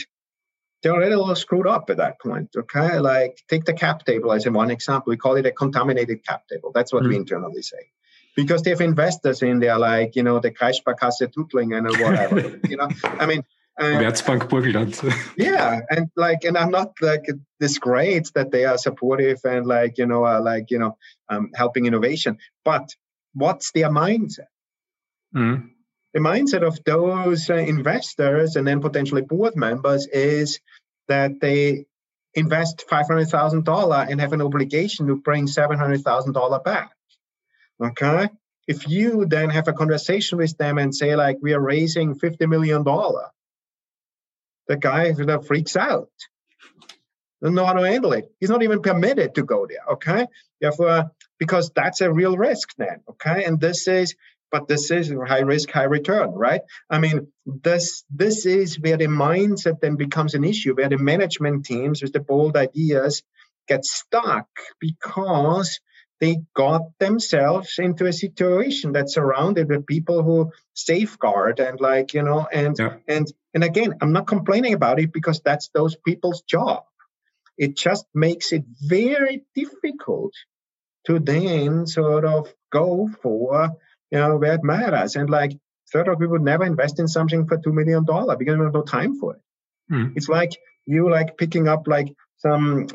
[0.83, 2.49] they're already a little screwed up at that point.
[2.55, 5.11] Okay, like take the cap table as in one example.
[5.11, 6.71] We call it a contaminated cap table.
[6.73, 7.09] That's what mm-hmm.
[7.09, 7.89] we internally say,
[8.35, 12.59] because they have investors in there, like you know the Kreissparkasse Tuttlingen or whatever.
[12.69, 13.43] you know, I mean.
[13.79, 15.33] Commerzbank Burgenland.
[15.37, 17.25] yeah, and like, and I'm not like
[17.59, 20.97] this great that they are supportive and like you know, uh, like you know,
[21.29, 22.37] um, helping innovation.
[22.63, 22.95] But
[23.33, 24.47] what's their mindset?
[25.35, 25.69] Mm
[26.13, 30.59] the mindset of those uh, investors and then potentially board members is
[31.07, 31.85] that they
[32.35, 36.91] invest $500,000 and have an obligation to bring $700,000 back.
[37.83, 38.29] Okay?
[38.67, 42.47] If you then have a conversation with them and say, like, we are raising $50
[42.47, 42.83] million,
[44.67, 45.13] the guy
[45.45, 46.09] freaks out.
[47.41, 48.25] Doesn't know how to handle it.
[48.39, 49.93] He's not even permitted to go there.
[49.93, 50.27] Okay?
[50.61, 53.01] Therefore, because that's a real risk then.
[53.09, 53.43] Okay?
[53.43, 54.15] And this is
[54.53, 56.61] but this is high risk, high return, right?
[56.87, 61.65] I mean, this this is where the mindset then becomes an issue, where the management
[61.65, 63.23] teams with the bold ideas
[63.67, 64.47] get stuck
[64.79, 65.79] because
[66.23, 72.23] they got themselves into a situation that's surrounded with people who safeguard and like you
[72.23, 72.95] know and yeah.
[73.07, 76.83] and and again i'm not complaining about it because that's those people's job
[77.57, 80.33] it just makes it very difficult
[81.05, 83.75] to then sort of go for
[84.13, 85.15] you know, where it matters.
[85.15, 85.53] And like
[85.93, 88.81] Third of we would never invest in something for $2 million because we have no
[88.81, 89.41] time for it.
[89.91, 90.13] Mm.
[90.15, 90.51] It's like
[90.87, 92.07] you like picking up like
[92.37, 92.87] some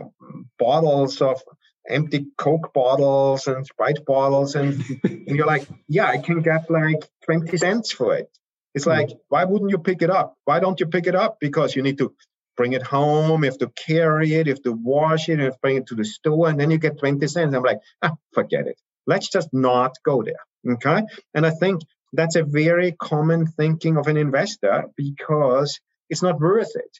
[0.59, 1.41] bottles of
[1.89, 7.09] empty Coke bottles and Sprite bottles, and, and you're like, yeah, I can get like
[7.25, 8.31] 20 cents for it.
[8.75, 8.91] It's hmm.
[8.91, 10.37] like, why wouldn't you pick it up?
[10.45, 11.39] Why don't you pick it up?
[11.41, 12.15] Because you need to
[12.57, 15.55] bring it home, you have to carry it, you have to wash it, you have
[15.55, 17.55] to bring it to the store, and then you get 20 cents.
[17.55, 18.79] I'm like, ah, forget it.
[19.07, 20.75] Let's just not go there.
[20.75, 21.03] Okay.
[21.35, 26.75] And I think that's a very common thinking of an investor because it's not worth
[26.75, 26.99] it.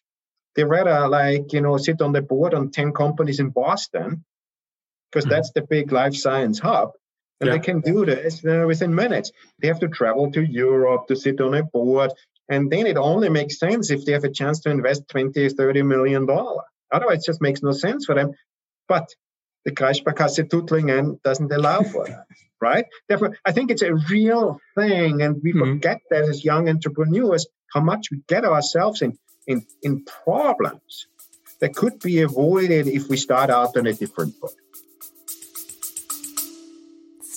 [0.55, 4.25] They rather like, you know, sit on the board on 10 companies in Boston
[5.11, 5.35] because mm-hmm.
[5.35, 6.93] that's the big life science hub.
[7.41, 7.55] And yeah.
[7.55, 9.31] they can do this uh, within minutes.
[9.61, 12.13] They have to travel to Europe to sit on a board.
[12.49, 15.83] And then it only makes sense if they have a chance to invest 20, 30
[15.83, 16.65] million dollars.
[16.91, 18.33] Otherwise, it just makes no sense for them.
[18.89, 19.09] But
[19.65, 22.25] the Kreissparkasse Tuttlingen doesn't allow for that
[22.61, 22.87] right?
[23.09, 25.75] Therefore, I think it's a real thing, and we mm-hmm.
[25.75, 31.07] forget that as young entrepreneurs how much we get ourselves in, in in problems
[31.61, 34.55] that could be avoided if we start out on a different foot.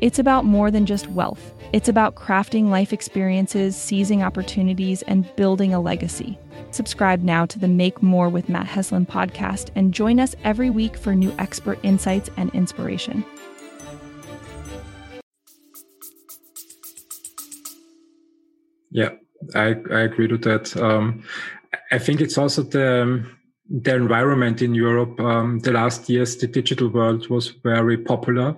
[0.00, 1.52] It's about more than just wealth.
[1.74, 6.38] It's about crafting life experiences, seizing opportunities, and building a legacy.
[6.70, 10.96] Subscribe now to the Make More with Matt Heslin podcast and join us every week
[10.96, 13.26] for new expert insights and inspiration.
[18.90, 19.10] Yeah,
[19.54, 20.74] I, I agree with that.
[20.78, 21.24] Um,
[21.92, 23.22] I think it's also the
[23.68, 25.20] the environment in Europe.
[25.20, 28.56] Um, the last years, the digital world was very popular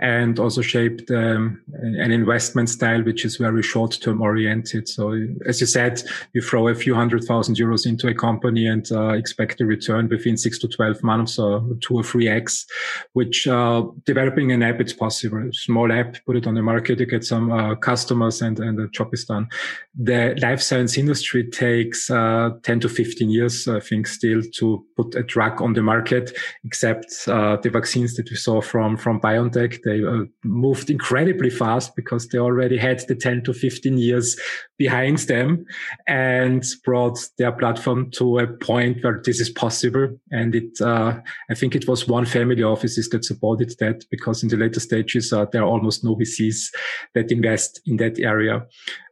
[0.00, 4.88] and also shaped um, an investment style which is very short term oriented.
[4.88, 5.12] So,
[5.46, 9.10] as you said, you throw a few hundred thousand euros into a company and uh,
[9.10, 12.66] expect a return within six to 12 months or two or three X,
[13.12, 15.50] which uh, developing an app, it's possible.
[15.52, 18.88] Small app, put it on the market, you get some uh, customers and, and the
[18.88, 19.48] job is done.
[19.94, 25.14] The life science industry takes uh, 10 to 15 years, I think, still to put
[25.14, 29.82] a drug on the market, except uh, the vaccines that we saw from, from BioNTech
[29.90, 34.38] they uh, moved incredibly fast because they already had the 10 to 15 years
[34.78, 35.64] behind them
[36.06, 40.08] and brought their platform to a point where this is possible.
[40.30, 41.18] And it, uh,
[41.50, 45.32] I think it was one family offices that supported that because in the later stages,
[45.32, 46.68] uh, there are almost no VCs
[47.14, 48.66] that invest in that area.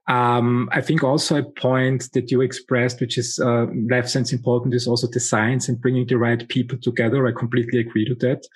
[0.09, 4.75] Um, I think also a point that you expressed, which is uh, life science important,
[4.75, 7.27] is also the science and bringing the right people together.
[7.27, 8.47] I completely agree to that.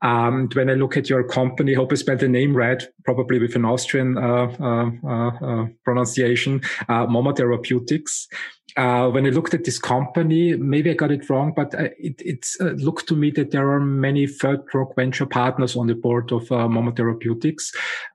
[0.00, 3.54] Um, when I look at your company, hope I spelled the name right, probably with
[3.54, 8.28] an Austrian uh, uh, uh, uh pronunciation, uh, Momo Therapeutics.
[8.76, 12.46] Uh, when I looked at this company, maybe I got it wrong, but uh, it,
[12.60, 16.32] uh, looked to me that there are many third rock venture partners on the board
[16.32, 17.72] of uh, Momo Therapeutics.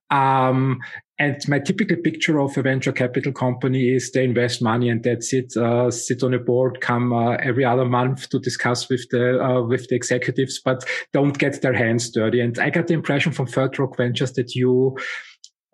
[0.10, 0.80] Um,
[1.20, 5.34] and my typical picture of a venture capital company is they invest money and that's
[5.34, 5.56] it.
[5.58, 9.62] Uh, sit on a board, come uh, every other month to discuss with the uh,
[9.64, 12.40] with the executives, but don't get their hands dirty.
[12.40, 14.96] And I got the impression from Third Rock Ventures that you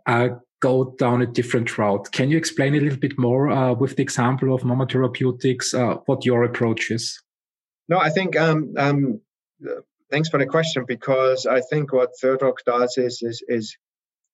[0.08, 0.30] uh,
[0.64, 2.10] go down a different route.
[2.14, 5.96] Can you explain a little bit more uh, with the example of Momo Therapeutics uh,
[6.06, 7.22] what your approach is?
[7.90, 8.38] No, I think.
[8.38, 9.22] Um, um,
[10.10, 13.78] thanks for the question because I think what Third Rock does is is is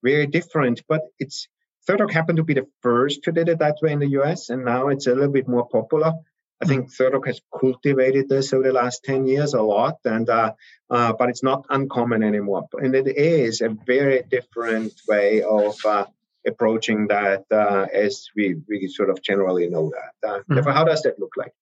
[0.04, 0.84] very different.
[0.88, 1.48] But it's
[1.88, 4.50] Third Rock happened to be the first to did it that way in the US,
[4.52, 6.14] and now it's a little bit more popular.
[6.62, 10.30] I think Third Rock has cultivated this over the last 10 years a lot, and
[10.30, 10.52] uh,
[10.90, 12.68] uh, but it's not uncommon anymore.
[12.74, 16.06] And it is a very different way of uh,
[16.48, 20.28] approaching that uh, as we, we sort of generally know that.
[20.28, 20.54] Uh, mm-hmm.
[20.56, 21.54] Therefore, how does that look like?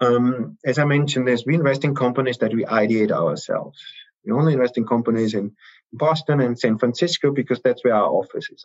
[0.00, 3.82] Um, as I mentioned, is we invest in companies that we ideate ourselves.
[4.24, 5.56] We only invest in companies in
[5.92, 8.64] Boston and San Francisco because that's where our offices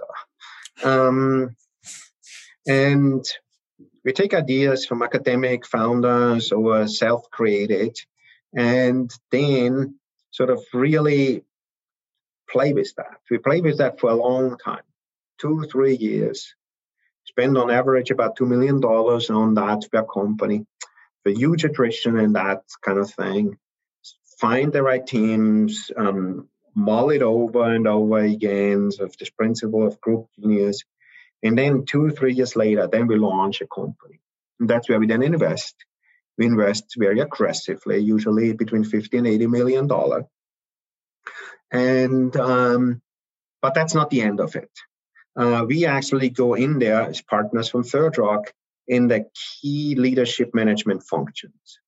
[0.83, 1.07] are.
[1.07, 1.55] Um,
[2.67, 3.23] and
[4.03, 7.97] we take ideas from academic founders or self-created
[8.53, 9.95] and then
[10.31, 11.43] sort of really
[12.49, 13.19] play with that.
[13.29, 14.83] We play with that for a long time,
[15.41, 16.53] two, three years.
[17.25, 20.65] Spend on average about $2 million on that per company.
[21.25, 23.57] The huge attrition and that kind of thing.
[24.39, 30.01] Find the right teams, um, mull it over and over again of this principle of
[30.01, 30.83] group genius.
[31.43, 34.19] And then two three years later, then we launch a company.
[34.59, 35.75] And that's where we then invest.
[36.37, 40.25] We invest very aggressively, usually between 50 and 80 million dollar.
[41.71, 43.01] And um,
[43.61, 44.71] but that's not the end of it.
[45.35, 48.53] Uh, we actually go in there as partners from Third Rock
[48.87, 51.79] in the key leadership management functions: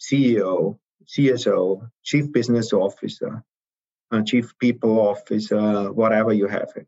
[0.00, 3.44] CEO, CSO, Chief Business Officer,
[4.10, 6.86] uh, chief people officer, whatever you have it.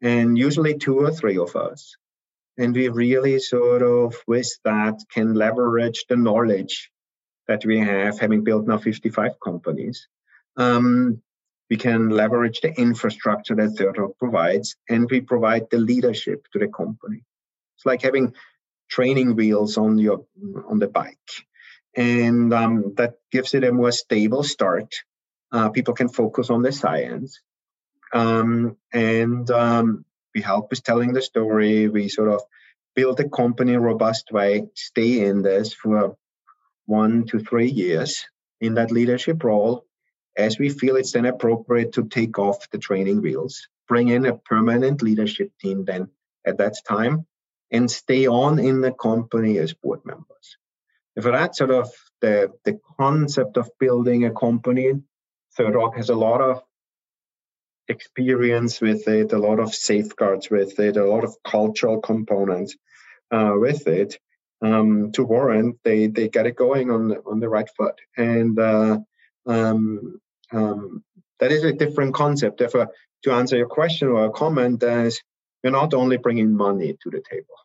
[0.00, 1.96] And usually two or three of us.
[2.58, 6.90] And we really sort of, with that, can leverage the knowledge
[7.48, 10.08] that we have, having built now 55 companies.
[10.56, 11.22] Um,
[11.72, 16.68] we can leverage the infrastructure that Rock provides, and we provide the leadership to the
[16.68, 17.24] company.
[17.76, 18.34] It's like having
[18.90, 20.26] training wheels on your
[20.68, 21.30] on the bike,
[21.96, 24.90] and um, that gives it a more stable start
[25.52, 27.40] uh, people can focus on the science.
[28.12, 30.04] Um, and um,
[30.34, 31.88] we help with telling the story.
[31.88, 32.42] We sort of
[32.94, 36.16] build a company robust way, stay in this for
[36.84, 38.26] one to three years
[38.60, 39.86] in that leadership role
[40.36, 44.36] as we feel it's then appropriate to take off the training wheels, bring in a
[44.36, 46.08] permanent leadership team then
[46.46, 47.26] at that time,
[47.70, 50.56] and stay on in the company as board members.
[51.16, 54.92] And for that sort of the, the concept of building a company
[55.56, 56.62] Third Rock has a lot of
[57.88, 62.76] experience with it, a lot of safeguards with it, a lot of cultural components
[63.30, 64.18] uh, with it
[64.62, 67.96] um, to warrant they they get it going on on the right foot.
[68.16, 69.00] And uh,
[69.46, 70.20] um,
[70.52, 71.02] um,
[71.40, 72.58] that is a different concept.
[72.58, 72.90] Therefore,
[73.24, 75.22] to answer your question or a comment is
[75.62, 77.56] you're not only bringing money to the table.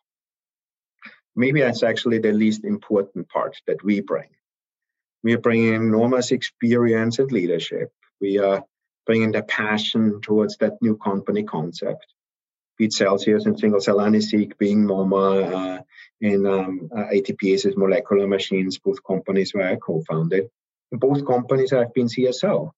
[1.34, 4.30] Maybe that's actually the least important part that we bring.
[5.22, 7.92] We are bringing enormous experience and leadership.
[8.20, 8.64] We are
[9.06, 12.06] bringing the passion towards that new company concept.
[12.76, 15.82] Be it Celsius and single cell NSeq, being MoMA, uh,
[16.20, 17.06] and um, uh,
[17.76, 20.48] molecular machines, both companies where I co founded.
[20.92, 22.70] Both companies I've been CSO.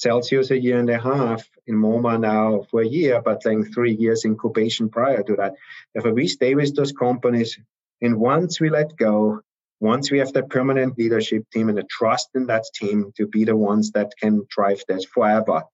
[0.00, 3.94] Celsius a year and a half, in MoMA now for a year, but then three
[3.94, 5.54] years incubation prior to that.
[5.94, 7.58] If we stay with those companies,
[8.00, 9.40] and once we let go,
[9.78, 13.44] once we have the permanent leadership team and the trust in that team to be
[13.44, 15.64] the ones that can drive this forever,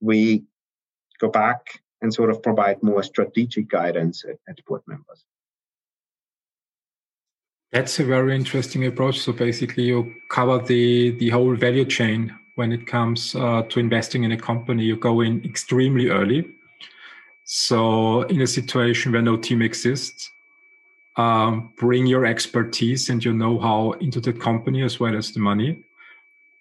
[0.00, 0.44] we
[1.20, 1.60] go back
[2.00, 5.24] and sort of provide more strategic guidance at, at board members.
[7.72, 9.20] That's a very interesting approach.
[9.20, 14.22] So basically, you cover the the whole value chain when it comes uh, to investing
[14.22, 14.84] in a company.
[14.84, 16.44] You go in extremely early.
[17.44, 20.30] So in a situation where no team exists,
[21.16, 25.70] um, bring your expertise and your know-how into the company as well as the money.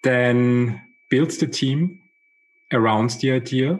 [0.01, 1.99] Then build the team
[2.71, 3.77] around the idea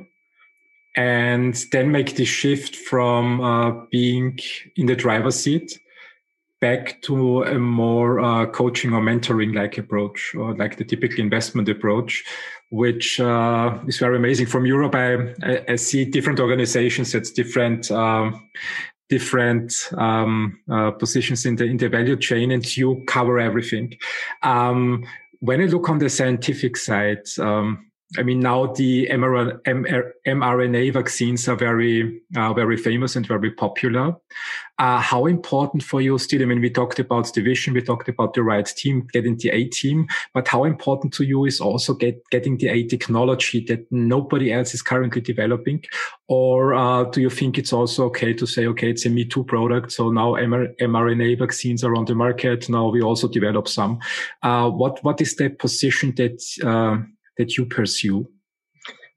[0.97, 4.38] and then make the shift from uh, being
[4.76, 5.80] in the driver's seat
[6.62, 11.70] back to a more uh, coaching or mentoring like approach or like the typical investment
[11.70, 12.24] approach
[12.72, 14.45] which uh, is very amazing.
[14.45, 18.49] From europe i, I, see different organizations that's different um,
[19.10, 23.97] different um, uh, positions in the in the value chain and you cover everything.
[24.43, 25.05] Um,
[25.39, 31.55] when i look on the scientific side um, I mean, now the mRNA vaccines are
[31.55, 34.16] very, uh, very famous and very popular.
[34.80, 36.41] Uh, how important for you still?
[36.41, 39.49] I mean, we talked about the vision, we talked about the right team, getting the
[39.49, 43.86] A team, but how important to you is also get, getting the A technology that
[43.91, 45.84] nobody else is currently developing?
[46.28, 49.43] Or uh, do you think it's also okay to say, okay, it's a Me Too
[49.43, 52.70] product, so now mRNA vaccines are on the market.
[52.70, 53.99] Now we also develop some.
[54.41, 57.03] Uh, what what is the position that uh,
[57.40, 58.30] that you pursue?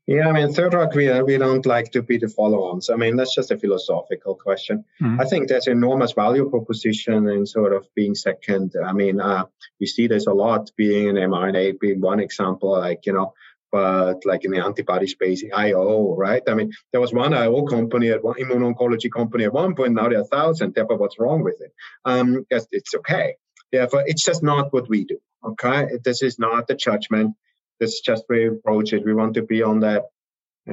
[0.06, 2.90] Yeah, I mean, Third Rock, we, uh, we don't like to be the follow-ons.
[2.90, 4.84] I mean, that's just a philosophical question.
[5.00, 5.20] Mm-hmm.
[5.20, 8.74] I think there's enormous value proposition in sort of being second.
[8.84, 9.44] I mean, uh,
[9.78, 13.32] we see this a lot being an mRNA being one example, like, you know,
[13.70, 16.42] but like in the antibody space, IO, right?
[16.48, 20.08] I mean, there was one IO company at one immuno-oncology company at one point, now
[20.08, 20.74] there are thousands.
[20.74, 21.72] Therefore, what's wrong with it?
[22.04, 23.36] Um, it's okay.
[23.70, 25.18] Therefore, it's just not what we do.
[25.44, 27.34] Okay, this is not the judgment
[27.82, 29.04] this is just we approach it.
[29.04, 30.04] We want to be on the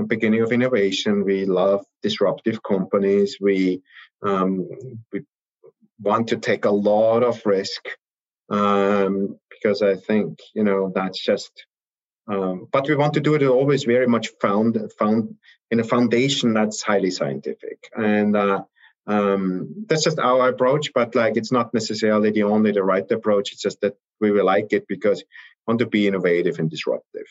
[0.06, 1.26] beginning of innovation.
[1.26, 3.38] We love disruptive companies.
[3.42, 3.82] We
[4.22, 4.70] um,
[5.12, 5.24] we
[6.00, 7.82] want to take a lot of risk
[8.52, 11.66] um, because I think you know that's just.
[12.28, 15.36] Um, but we want to do it always very much found found
[15.72, 18.36] in a foundation that's highly scientific and.
[18.36, 18.64] Uh,
[19.08, 23.52] um, that's just our approach, but like it's not necessarily the only the right approach.
[23.52, 25.24] It's just that we will like it because
[25.70, 27.28] want to be innovative and disruptive.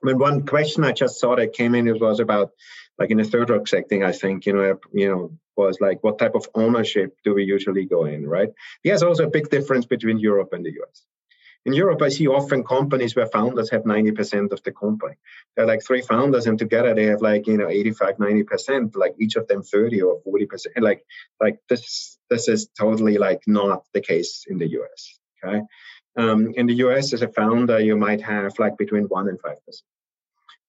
[0.00, 2.50] I mean, one question I just saw that came in it was about
[2.98, 5.22] like in the third rock setting, I think, you know, you know,
[5.56, 8.50] was like what type of ownership do we usually go in, right?
[8.84, 11.04] There's also a big difference between Europe and the US.
[11.64, 15.16] In Europe, I see often companies where founders have 90% of the company.
[15.56, 19.34] They're like three founders, and together they have like, you know, 85, 90%, like each
[19.34, 20.80] of them 30 or 40%.
[20.80, 21.04] Like,
[21.40, 25.18] like this, this is totally like not the case in the US.
[25.42, 25.60] Okay.
[26.16, 29.64] Um, in the US, as a founder, you might have like between one and five
[29.64, 29.84] percent.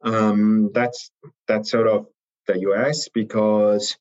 [0.02, 1.12] Um, that's
[1.48, 2.08] that's sort of
[2.48, 3.98] the US because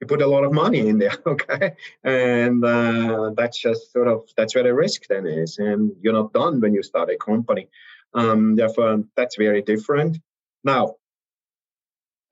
[0.00, 4.22] you put a lot of money in there, okay, and uh, that's just sort of
[4.36, 7.68] that's where the risk then is, and you're not done when you start a company.
[8.14, 10.18] Um, therefore, that's very different.
[10.64, 10.96] Now,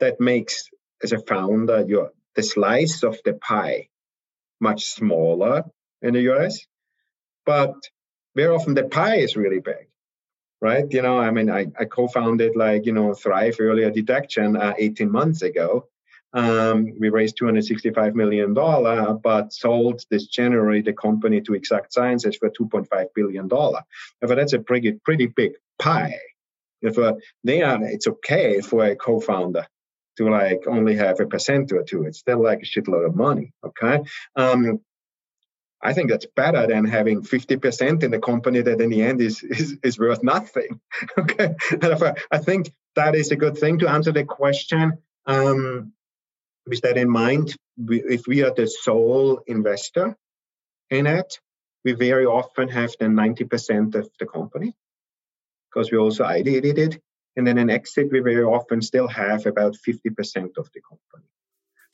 [0.00, 0.68] that makes
[1.02, 3.88] as a founder your the slice of the pie
[4.60, 5.64] much smaller
[6.02, 6.66] in the US,
[7.46, 7.74] but
[8.34, 9.90] very often the pie is really big
[10.60, 10.84] right?
[10.90, 15.10] You know i mean i, I co-founded like you know thrive earlier detection uh, 18
[15.10, 15.86] months ago.
[16.32, 22.36] Um, we raised 265 million dollar but sold this january the company to exact sciences
[22.36, 23.82] for 2.5 billion dollar.
[24.20, 26.20] But that's a pretty pretty big pie.
[26.82, 29.66] If uh, they are it's okay for a co-founder
[30.18, 32.04] to like only have a percent or two.
[32.04, 34.00] It's still like a shitload of money okay?
[34.36, 34.80] Um,
[35.82, 39.42] I think that's better than having 50% in the company that in the end is,
[39.42, 40.80] is, is worth nothing.
[41.18, 41.54] okay.
[42.30, 44.98] I think that is a good thing to answer the question.
[45.26, 45.92] Um,
[46.66, 50.16] with that in mind, we, if we are the sole investor
[50.90, 51.40] in it,
[51.84, 54.76] we very often have the 90% of the company
[55.70, 57.00] because we also ideated it.
[57.36, 61.29] And then an exit, we very often still have about 50% of the company.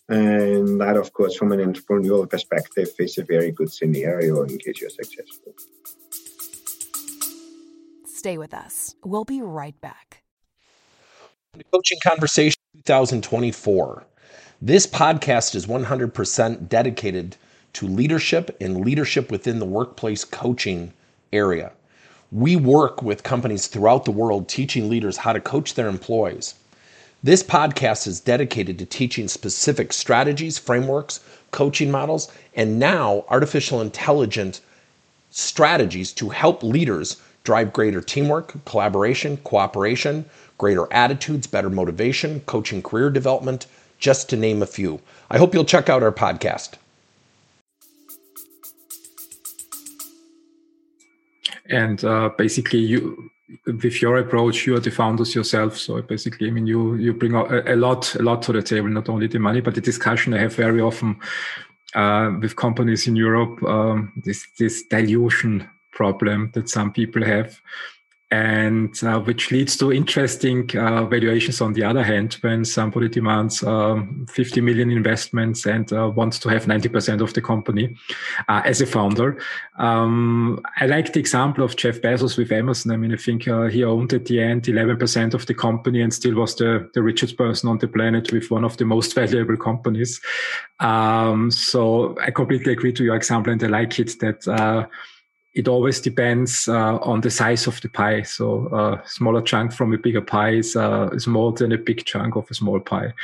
[0.08, 4.80] And that, of course, from an entrepreneurial perspective, is a very good scenario in case
[4.80, 5.54] you're successful.
[8.06, 8.94] Stay with us.
[9.04, 10.22] We'll be right back.
[11.72, 14.04] Coaching Conversation 2024.
[14.62, 17.36] This podcast is 100% dedicated
[17.74, 20.92] to leadership and leadership within the workplace coaching
[21.32, 21.72] area.
[22.32, 26.54] We work with companies throughout the world teaching leaders how to coach their employees.
[27.26, 31.18] This podcast is dedicated to teaching specific strategies, frameworks,
[31.50, 34.60] coaching models, and now artificial intelligence
[35.30, 40.24] strategies to help leaders drive greater teamwork, collaboration, cooperation,
[40.56, 43.66] greater attitudes, better motivation, coaching career development,
[43.98, 45.00] just to name a few.
[45.28, 46.74] I hope you'll check out our podcast.
[51.68, 53.30] And uh, basically, you
[53.66, 55.76] with your approach, you are the founders yourself.
[55.76, 58.88] So basically, I mean, you you bring a, a lot a lot to the table,
[58.88, 61.16] not only the money, but the discussion I have very often
[61.94, 63.62] uh, with companies in Europe.
[63.62, 67.60] Um, this this dilution problem that some people have
[68.32, 73.62] and uh, which leads to interesting uh, valuations on the other hand when somebody demands
[73.62, 77.94] um, 50 million investments and uh, wants to have 90% of the company
[78.48, 79.40] uh, as a founder.
[79.78, 82.92] Um, i like the example of jeff bezos with amazon.
[82.92, 86.12] I mean i think uh, he owned at the end 11% of the company and
[86.12, 89.56] still was the, the richest person on the planet with one of the most valuable
[89.56, 90.20] companies.
[90.80, 94.86] Um, so i completely agree to your example and i like it that uh,
[95.56, 98.22] it always depends uh, on the size of the pie.
[98.22, 101.78] So a uh, smaller chunk from a bigger pie is, uh, is more than a
[101.78, 103.14] big chunk of a small pie.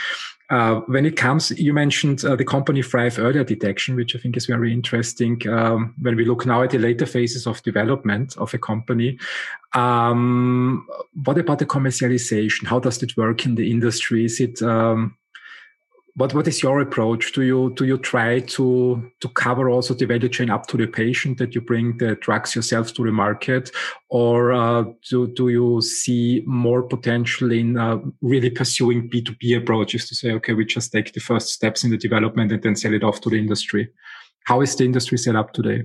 [0.49, 4.39] Uh, when it comes, you mentioned uh, the company Thrive earlier detection, which I think
[4.39, 5.47] is very interesting.
[5.47, 9.18] Um, when we look now at the later phases of development of a company,
[9.74, 10.87] um,
[11.24, 12.66] what about the commercialization?
[12.66, 14.24] How does it work in the industry?
[14.24, 15.16] Is it um,
[16.15, 17.33] what what is your approach?
[17.33, 20.87] Do you do you try to to cover also the value chain up to the
[20.87, 23.71] patient that you bring the drugs yourself to the market,
[24.11, 29.55] or uh, do do you see more potential in uh, really pursuing B two B
[29.55, 32.77] approaches to say, okay, we just take the first steps in the development and then
[32.77, 33.89] sell it off to the industry?
[34.45, 35.85] How is the industry set up today?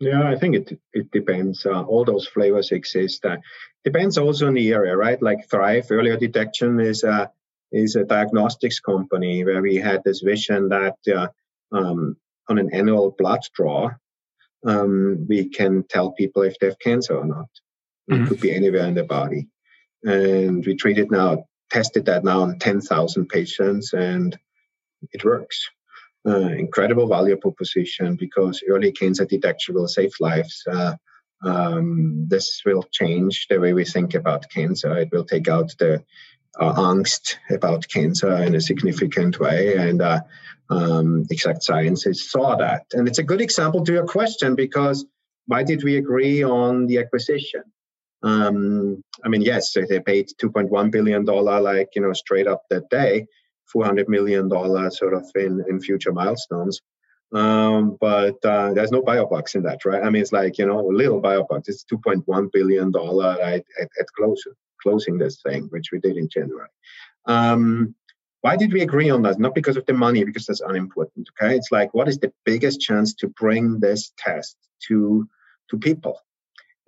[0.00, 1.64] Yeah, I think it it depends.
[1.64, 3.24] Uh, all those flavors exist.
[3.24, 3.38] Uh,
[3.84, 5.20] depends also on the area, right?
[5.22, 7.04] Like Thrive earlier detection is.
[7.04, 7.28] Uh,
[7.72, 11.28] is a diagnostics company where we had this vision that uh,
[11.72, 12.16] um,
[12.48, 13.90] on an annual blood draw,
[14.66, 17.48] um, we can tell people if they have cancer or not.
[18.10, 18.24] Mm-hmm.
[18.24, 19.48] It could be anywhere in the body.
[20.02, 24.36] And we treated now, tested that now on 10,000 patients, and
[25.12, 25.68] it works.
[26.26, 30.62] Uh, incredible value proposition because early cancer detection will save lives.
[30.70, 30.94] Uh,
[31.42, 34.98] um, this will change the way we think about cancer.
[34.98, 36.04] It will take out the
[36.58, 39.76] uh, angst about cancer in a significant way.
[39.76, 40.20] And uh,
[40.68, 42.86] um, Exact Sciences saw that.
[42.92, 45.04] And it's a good example to your question because
[45.46, 47.62] why did we agree on the acquisition?
[48.22, 53.26] Um, I mean, yes, they paid $2.1 billion, like, you know, straight up that day,
[53.74, 54.50] $400 million
[54.90, 56.80] sort of in, in future milestones.
[57.32, 60.02] Um, but uh, there's no biobucks in that, right?
[60.02, 61.68] I mean, it's like, you know, a little biobucks.
[61.68, 66.68] It's $2.1 billion at, at, at closure closing this thing, which we did in January.
[67.26, 67.94] Um,
[68.40, 69.38] why did we agree on that?
[69.38, 71.28] Not because of the money, because that's unimportant.
[71.32, 74.56] Okay, it's like what is the biggest chance to bring this test
[74.88, 75.28] to
[75.70, 76.20] to people?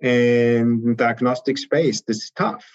[0.01, 2.65] And diagnostic space, this is tough.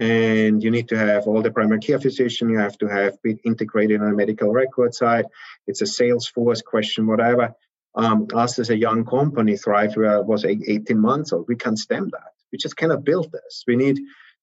[0.00, 3.40] And you need to have all the primary care physician, you have to have it
[3.44, 5.26] integrated on a medical record side.
[5.66, 7.54] It's a sales force question, whatever.
[7.94, 11.46] Um, us as a young company, Thrive was 18 months old.
[11.48, 12.32] We can't stem that.
[12.52, 13.64] We just cannot build this.
[13.66, 13.98] We need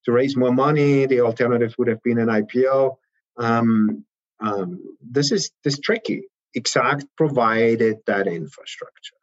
[0.05, 1.05] to raise more money.
[1.05, 2.97] The alternative would have been an IPO.
[3.37, 4.05] Um,
[4.39, 6.23] um, this is this tricky.
[6.53, 9.15] Exact provided that infrastructure.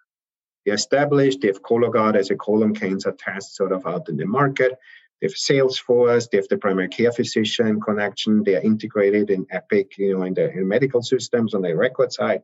[0.64, 4.26] They established, they have Cologuard as a colon cancer test sort of out in the
[4.26, 4.72] market.
[5.20, 8.43] They have sales force, they have the primary care physician connection.
[8.45, 12.12] They are integrated in Epic, you know, in the in medical systems on the record
[12.12, 12.43] side.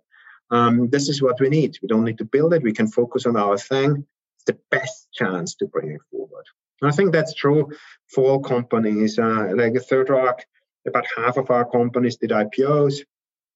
[0.51, 1.79] Um, this is what we need.
[1.83, 2.63] We don't need to build it.
[2.63, 4.07] We can focus on our thing.
[4.37, 6.47] It's the best chance to bring it forward.
[6.83, 7.71] I think that's true
[8.09, 9.19] for all companies.
[9.19, 10.45] Uh, like a Third Rock,
[10.87, 13.01] about half of our companies did IPOs.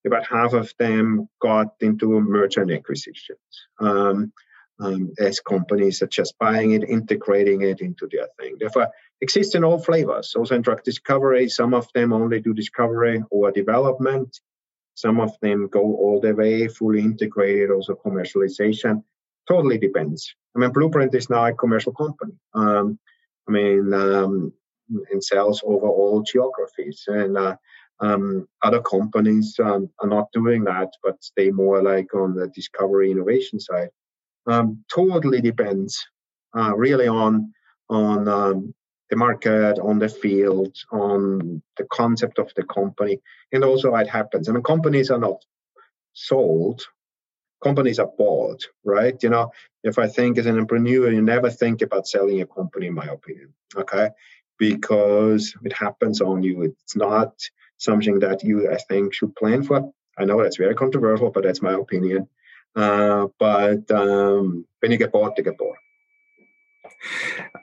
[0.05, 3.39] About half of them got into merger and acquisitions.
[3.79, 4.33] Um,
[4.81, 8.57] um, as companies are just buying it, integrating it into their thing.
[8.59, 8.89] Therefore,
[9.21, 10.35] exists in all flavors.
[10.35, 14.41] Also in drug discovery, some of them only do discovery or development.
[14.95, 19.05] Some of them go all the way, fully integrated, also commercialization.
[19.49, 20.35] Totally depends.
[20.55, 22.35] I mean, Blueprint is now a commercial company.
[22.55, 22.99] Um,
[23.49, 24.53] I mean, um,
[25.11, 27.05] in sales over all geographies.
[27.07, 27.57] And uh,
[28.01, 33.11] um, other companies um, are not doing that, but stay more like on the discovery
[33.11, 33.91] innovation side.
[34.47, 36.05] Um, totally depends,
[36.57, 37.53] uh, really on
[37.89, 38.75] on um,
[39.11, 43.21] the market, on the field, on the concept of the company,
[43.53, 44.49] and also what happens.
[44.49, 45.45] I mean, companies are not
[46.13, 46.83] sold;
[47.63, 49.21] companies are bought, right?
[49.23, 49.53] You know,
[49.83, 53.07] if I think as an entrepreneur, you never think about selling a company, in my
[53.07, 53.55] opinion.
[53.77, 54.11] Okay,
[54.59, 56.63] because it happens on you.
[56.63, 57.35] It's not
[57.79, 59.93] something that you, I think, should plan for.
[60.19, 62.29] I know that's very controversial, but that's my opinion.
[62.77, 65.79] Uh, but um, when you get bored, you get bored.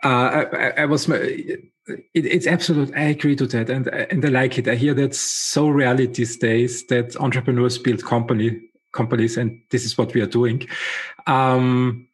[0.03, 1.07] Uh, I, I, was.
[1.09, 1.71] It,
[2.13, 2.93] it's absolute.
[2.95, 4.67] I agree to that, and and I like it.
[4.67, 9.97] I hear that so rarely these days that entrepreneurs build company companies, and this is
[9.97, 10.67] what we are doing.
[11.27, 12.07] Um,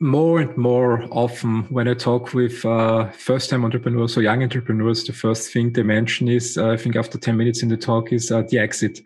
[0.00, 5.04] more and more often when I talk with uh, first time entrepreneurs or young entrepreneurs,
[5.04, 8.12] the first thing they mention is, uh, I think after 10 minutes in the talk
[8.12, 9.00] is uh, the exit.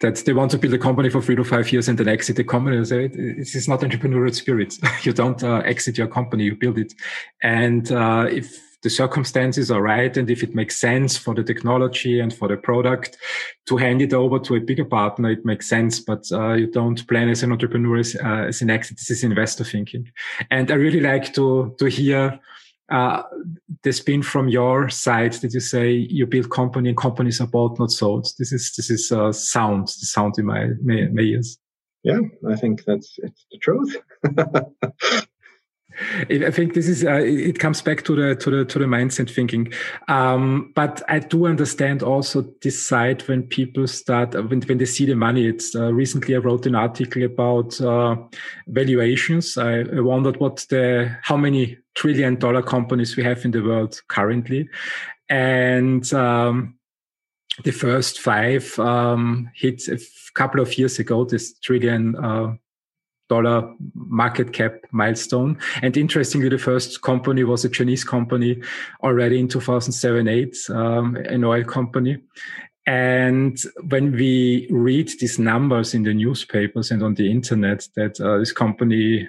[0.00, 2.36] That they want to build a company for three to five years and then exit
[2.36, 2.78] the company.
[2.78, 4.78] And say, this is not entrepreneurial spirit.
[5.02, 6.94] you don't uh, exit your company, you build it.
[7.42, 12.20] And uh, if the circumstances are right and if it makes sense for the technology
[12.20, 13.16] and for the product
[13.66, 16.00] to hand it over to a bigger partner, it makes sense.
[16.00, 18.96] But uh, you don't plan as an entrepreneur as, uh, as, an exit.
[18.96, 20.10] This is investor thinking.
[20.50, 22.40] And I really like to to hear.
[22.92, 23.22] Uh,
[23.84, 27.78] the spin from your side that you say you build company and companies are bought,
[27.78, 28.26] not sold.
[28.36, 31.56] This is this is uh, sound, the sound in my, my, my ears.
[32.02, 32.18] Yeah,
[32.48, 33.96] I think that's it's the truth.
[36.30, 39.32] I think this is uh, it comes back to the to the to the mindset
[39.32, 39.72] thinking,
[40.08, 45.06] um, but I do understand also this side when people start when when they see
[45.06, 45.46] the money.
[45.46, 48.16] It's uh, recently I wrote an article about uh,
[48.66, 49.58] valuations.
[49.58, 54.00] I, I wondered what the how many trillion dollar companies we have in the world
[54.08, 54.68] currently,
[55.28, 56.78] and um,
[57.64, 59.98] the first five um, hit a
[60.34, 62.54] couple of years ago this trillion uh,
[63.30, 65.56] dollar market cap milestone.
[65.82, 68.60] And interestingly, the first company was a Chinese company
[69.02, 72.18] already in 2007, eight, um, an oil company.
[72.86, 73.56] And
[73.88, 78.52] when we read these numbers in the newspapers and on the internet that uh, this
[78.52, 79.28] company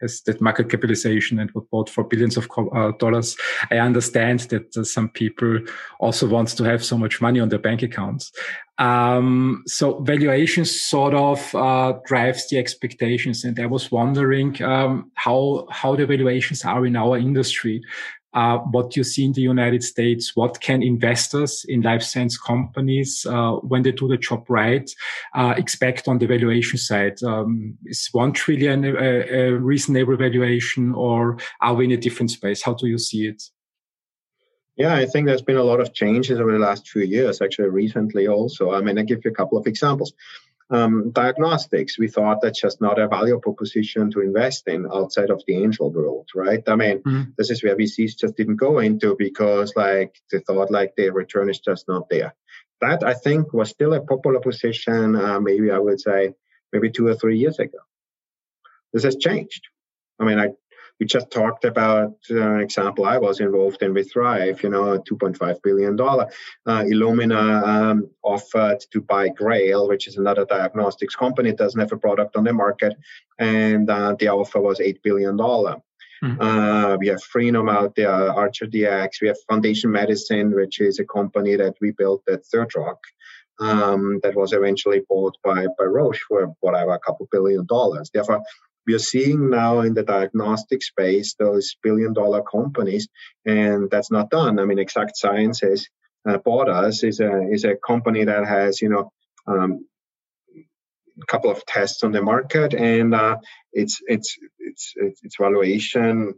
[0.00, 3.36] has that market capitalization and was bought for billions of uh, dollars.
[3.70, 5.60] I understand that uh, some people
[5.98, 8.32] also want to have so much money on their bank accounts.
[8.80, 15.66] Um, so valuation sort of uh, drives the expectations, and I was wondering um, how
[15.70, 17.82] how the valuations are in our industry
[18.32, 23.26] uh, what you see in the United States, what can investors in life science companies,
[23.26, 24.90] uh, when they do the job right,
[25.34, 27.20] uh, expect on the valuation side?
[27.22, 32.62] Um, is one trillion a, a, reasonable valuation, or are we in a different space?
[32.62, 33.42] How do you see it?
[34.80, 37.68] Yeah, I think there's been a lot of changes over the last few years, actually
[37.68, 38.72] recently also.
[38.72, 40.14] I mean, I give you a couple of examples
[40.70, 45.42] um, diagnostics, we thought that's just not a value proposition to invest in outside of
[45.46, 46.62] the angel world, right?
[46.68, 47.22] I mean, mm-hmm.
[47.36, 51.50] this is where VCs just didn't go into because like they thought like the return
[51.50, 52.34] is just not there.
[52.80, 56.34] That I think was still a popular position, uh, maybe I would say
[56.72, 57.78] maybe two or three years ago.
[58.92, 59.68] This has changed.
[60.20, 60.50] I mean, I
[61.00, 64.98] we just talked about uh, an example I was involved in with Thrive, you know,
[64.98, 65.98] $2.5 billion.
[65.98, 71.96] Uh, Illumina um, offered to buy Grail, which is another diagnostics company, doesn't have a
[71.96, 72.94] product on the market,
[73.38, 75.38] and uh, the offer was $8 billion.
[75.38, 76.38] Mm-hmm.
[76.38, 79.22] Uh, we have Freenome out there, ArcherDX.
[79.22, 82.98] We have Foundation Medicine, which is a company that we built at Third Rock.
[83.58, 88.10] Um, that was eventually bought by, by Roche for whatever, a couple billion dollars.
[88.12, 88.42] Therefore,
[88.86, 93.08] we are seeing now in the diagnostic space those billion dollar companies,
[93.46, 94.58] and that's not done.
[94.58, 95.88] I mean, Exact Sciences
[96.28, 99.12] uh, bought us is a is a company that has you know
[99.46, 99.86] um,
[101.22, 103.36] a couple of tests on the market, and uh,
[103.72, 106.34] its its its its valuation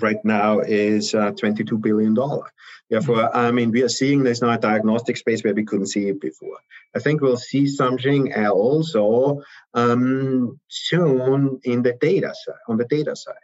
[0.00, 2.50] right now is uh, 22 billion dollar.
[2.88, 6.08] Therefore, I mean, we are seeing there's now a diagnostic space where we couldn't see
[6.08, 6.56] it before.
[6.94, 9.42] I think we'll see something else or
[9.74, 13.34] um, soon in the data side, on the data side.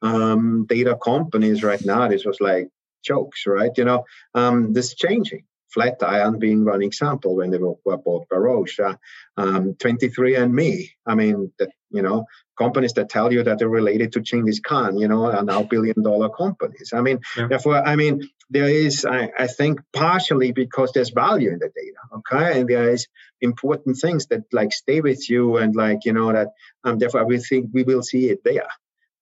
[0.00, 2.68] Um, data companies right now, this was like
[3.04, 3.70] jokes, right?
[3.76, 4.04] You know,
[4.34, 5.44] um, this is changing.
[5.72, 8.80] Flatiron being one example when they were, were bought by Roche.
[8.80, 8.96] Uh,
[9.36, 12.26] um, 23andMe, I mean, that, you know,
[12.58, 16.02] companies that tell you that they're related to Genghis Khan, you know, are now billion
[16.02, 16.92] dollar companies.
[16.94, 17.48] I mean, yeah.
[17.48, 22.02] therefore, I mean, there is, I, I, think, partially because there's value in the data,
[22.18, 23.08] okay, and there is
[23.40, 26.48] important things that like stay with you and like you know that,
[26.84, 28.68] um, therefore, we think we will see it there.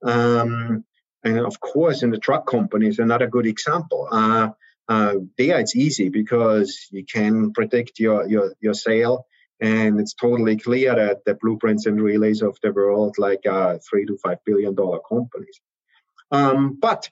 [0.03, 0.85] Um,
[1.23, 4.09] And of course, in the truck companies, another good example.
[4.11, 4.51] Uh,
[4.91, 9.25] uh, there it's easy because you can predict your, your, your sale
[9.61, 14.05] and it's totally clear that the blueprints and relays of the world like uh, three
[14.07, 15.61] to five billion dollar companies.
[16.33, 17.09] Um, but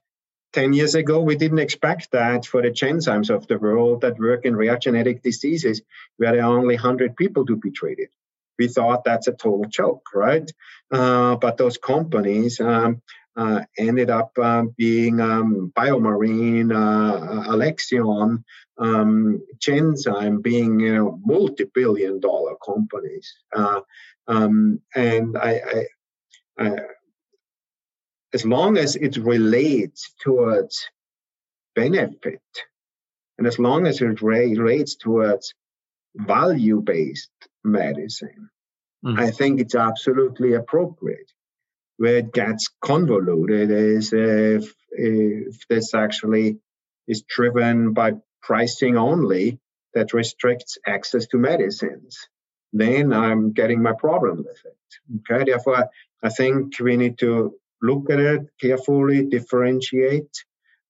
[0.55, 4.45] 10 years ago, we didn't expect that for the Genzymes of the world that work
[4.45, 5.83] in rare genetic diseases
[6.17, 8.09] where there are only 100 people to be treated.
[8.59, 10.51] We thought that's a total joke, right?
[10.91, 13.03] Uh, but those companies um,
[13.39, 18.45] uh, ended up uh, being um, BioMarin, uh, Alexion,
[18.79, 23.33] um, Genzyme being you know multi-billion dollar companies.
[23.55, 23.81] Uh,
[24.27, 25.61] um, and I,
[26.59, 26.77] I, I,
[28.35, 30.89] as long as it relates towards
[31.77, 32.43] benefit,
[33.39, 35.55] and as long as it relates towards
[36.17, 37.31] value-based
[37.63, 38.51] medicine,
[39.05, 39.17] mm.
[39.17, 41.31] I think it's absolutely appropriate
[41.99, 46.59] where it gets convoluted is if, if this actually
[47.07, 49.59] is driven by pricing only
[49.95, 52.29] that restricts access to medicines.
[52.73, 55.31] Then I'm getting my problem with it.
[55.31, 55.89] Okay, therefore,
[56.23, 60.45] I think we need to look at it carefully, differentiate,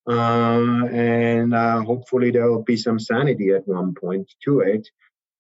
[0.09, 4.89] uh, and uh, hopefully there will be some sanity at one point to it.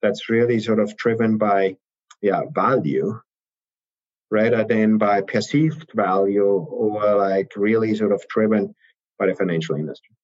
[0.00, 1.76] That's really sort of driven by,
[2.22, 3.20] yeah, value
[4.30, 8.74] rather than by perceived value or like really sort of driven
[9.18, 10.14] by the financial industry.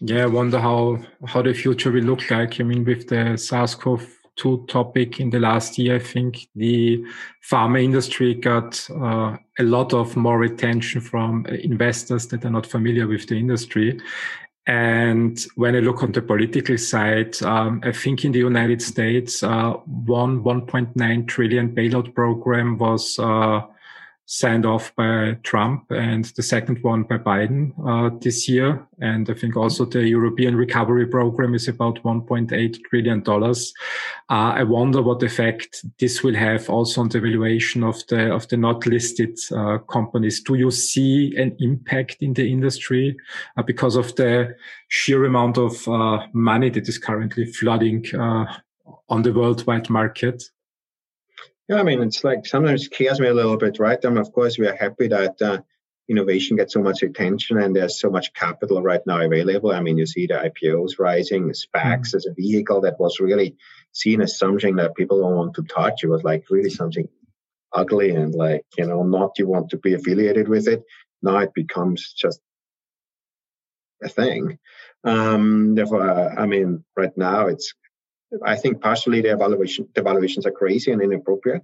[0.00, 2.60] Yeah, I wonder how how the future will look like.
[2.60, 7.04] I mean, with the SARS-CoV-2 topic in the last year, I think the
[7.50, 13.06] pharma industry got uh, a lot of more attention from investors that are not familiar
[13.06, 14.00] with the industry.
[14.68, 19.42] And when I look on the political side, um, I think in the United States,
[19.42, 23.62] uh, one 1.9 trillion bailout program was uh,
[24.30, 28.86] signed off by Trump and the second one by Biden uh, this year.
[29.00, 33.72] And I think also the European recovery program is about 1.8 trillion dollars.
[34.28, 38.46] Uh, I wonder what effect this will have also on the valuation of the of
[38.48, 40.42] the not listed uh, companies.
[40.42, 43.16] Do you see an impact in the industry
[43.56, 44.54] uh, because of the
[44.88, 48.44] sheer amount of uh, money that is currently flooding uh,
[49.08, 50.44] on the worldwide market?
[51.68, 53.98] Yeah, I mean, it's like sometimes scares me a little bit, right?
[54.02, 55.60] I mean, of course, we are happy that uh,
[56.08, 59.72] innovation gets so much attention and there's so much capital right now available.
[59.72, 62.16] I mean, you see the IPOs rising, SPACs mm-hmm.
[62.16, 63.56] as a vehicle that was really
[63.92, 66.04] seen as something that people don't want to touch.
[66.04, 67.08] It was like really something
[67.72, 70.84] ugly and like, you know, not you want to be affiliated with it.
[71.22, 72.40] Now it becomes just
[74.02, 74.58] a thing.
[75.04, 77.74] Um, therefore, uh, I mean, right now it's
[78.44, 81.62] I think partially the evaluation the evaluations are crazy and inappropriate.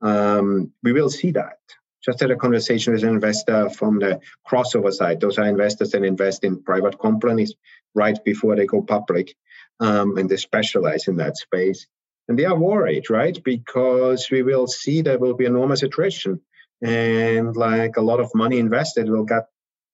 [0.00, 1.58] Um, we will see that.
[2.04, 5.20] Just had a conversation with an investor from the crossover side.
[5.20, 7.54] Those are investors that invest in private companies
[7.94, 9.34] right before they go public,
[9.80, 11.86] um, and they specialize in that space.
[12.28, 13.42] And they are worried, right?
[13.42, 16.40] Because we will see there will be enormous attrition,
[16.80, 19.46] and like a lot of money invested will get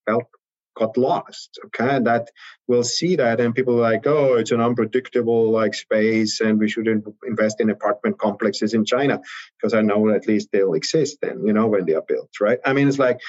[0.04, 0.26] felt
[0.74, 2.00] got lost okay?
[2.00, 2.28] That
[2.66, 6.68] we'll see that and people are like oh it's an unpredictable like space and we
[6.68, 9.20] shouldn't invest in apartment complexes in china
[9.56, 12.58] because i know at least they'll exist then you know when they are built right?
[12.64, 13.20] I mean it's like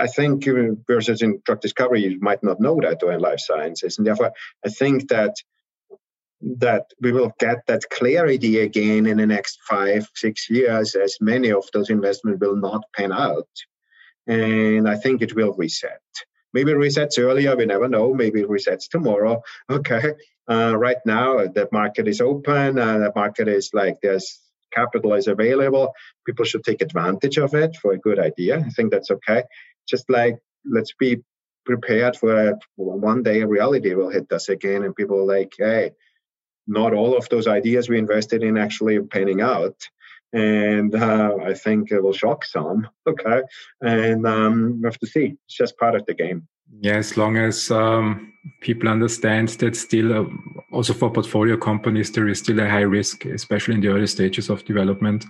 [0.00, 0.46] i think
[0.86, 4.32] versus in drug discovery you might not know that or in life sciences and therefore
[4.64, 5.34] i think that
[6.40, 11.50] that we will get that clarity again in the next five six years as many
[11.50, 13.48] of those investments will not pan out
[14.26, 16.00] and i think it will reset
[16.54, 17.56] Maybe resets earlier.
[17.56, 18.14] We never know.
[18.14, 19.42] Maybe resets tomorrow.
[19.70, 20.14] Okay.
[20.46, 22.78] Uh, right now, the market is open.
[22.78, 24.38] Uh, the market is like there's
[24.72, 25.94] capital is available.
[26.26, 28.58] People should take advantage of it for a good idea.
[28.58, 29.44] I think that's okay.
[29.88, 31.22] Just like let's be
[31.64, 35.92] prepared for a, one day reality will hit us again, and people are like, hey,
[36.66, 39.88] not all of those ideas we invested in actually panning out
[40.34, 42.88] and uh, I think it will shock some.
[43.06, 43.42] Okay,
[43.80, 45.36] and um, we have to see.
[45.46, 46.46] It's just part of the game.
[46.80, 50.24] Yeah, as long as um, people understand that still, uh,
[50.72, 54.50] also for portfolio companies, there is still a high risk, especially in the early stages
[54.50, 55.24] of development,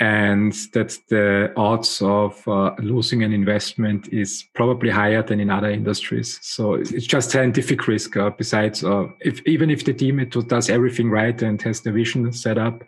[0.00, 5.70] and that the odds of uh, losing an investment is probably higher than in other
[5.70, 6.40] industries.
[6.42, 8.16] So it's just scientific risk.
[8.16, 12.32] Uh, besides, uh, if even if the team does everything right and has the vision
[12.32, 12.82] set up,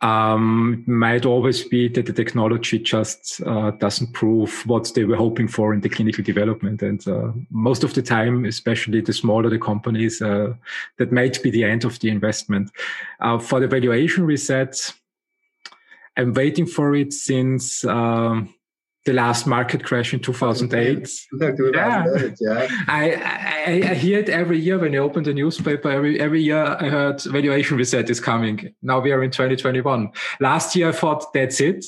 [0.00, 5.46] um, might always be that the technology just uh, doesn't prove what they were hoping
[5.46, 6.80] for in the clinical development.
[6.80, 10.54] And uh, most of the time, especially the smaller the companies, uh,
[10.96, 12.70] that might be the end of the investment.
[13.40, 14.90] For the valuation reset,
[16.16, 18.54] I'm waiting for it since um,
[19.06, 21.08] the last market crash in 2008.
[21.74, 22.04] yeah.
[22.40, 22.68] yeah.
[22.88, 25.90] I, I, I hear it every year when you open the newspaper.
[25.90, 28.74] Every every year I heard valuation reset is coming.
[28.82, 30.10] Now we are in 2021.
[30.40, 31.84] Last year I thought that's it.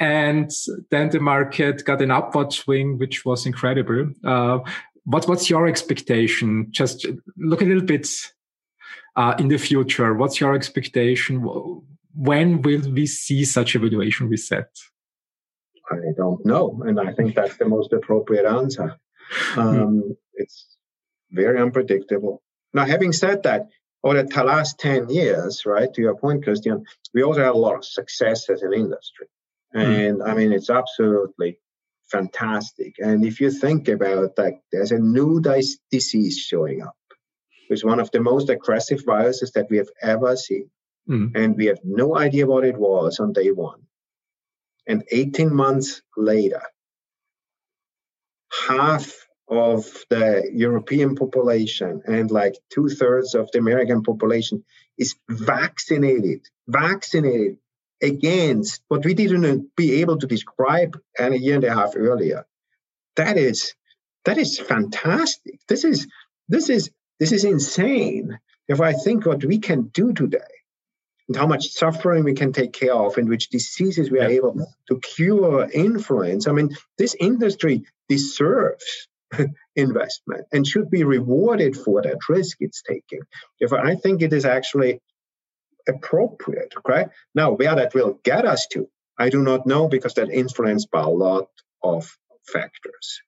[0.00, 0.50] And
[0.90, 4.10] then the market got an upward swing, which was incredible.
[4.24, 4.58] Uh,
[5.04, 6.66] what, what's your expectation?
[6.70, 7.06] Just
[7.36, 8.08] look a little bit
[9.16, 10.14] uh, in the future.
[10.14, 11.42] What's your expectation?
[12.14, 14.68] When will we see such a valuation reset?
[15.90, 16.82] I don't know.
[16.86, 18.96] And I think that's the most appropriate answer.
[19.30, 19.60] Hmm.
[19.60, 20.76] Um, it's
[21.30, 22.42] very unpredictable.
[22.72, 23.68] Now, having said that,
[24.02, 26.84] over the last 10 years, right, to your point, Christian,
[27.14, 29.26] we also had a lot of success as an industry.
[29.72, 29.80] Hmm.
[29.80, 31.58] And I mean, it's absolutely
[32.10, 32.96] fantastic.
[32.98, 35.42] And if you think about that, there's a new
[35.90, 36.96] disease showing up.
[37.70, 40.70] It's one of the most aggressive viruses that we have ever seen.
[41.08, 41.32] Mm.
[41.34, 43.82] And we have no idea what it was on day one.
[44.86, 46.62] And 18 months later,
[48.68, 54.64] half of the European population and like two thirds of the American population
[54.96, 57.58] is vaccinated, vaccinated
[58.02, 62.46] against what we didn't be able to describe and a year and a half earlier.
[63.16, 63.74] That is
[64.24, 65.60] that is fantastic.
[65.68, 66.08] This is
[66.48, 66.90] this is
[67.20, 68.38] this is insane.
[68.66, 70.38] If I think what we can do today
[71.28, 74.66] and how much suffering we can take care of and which diseases we are able
[74.88, 76.46] to cure influence.
[76.46, 79.08] I mean, this industry deserves
[79.76, 83.20] investment and should be rewarded for that risk it's taking.
[83.58, 85.00] If I think it is actually
[85.88, 86.74] appropriate.
[86.78, 87.06] Okay.
[87.34, 91.02] Now, where that will get us to, I do not know because that influenced by
[91.02, 91.48] a lot
[91.82, 92.16] of
[92.46, 93.20] factors.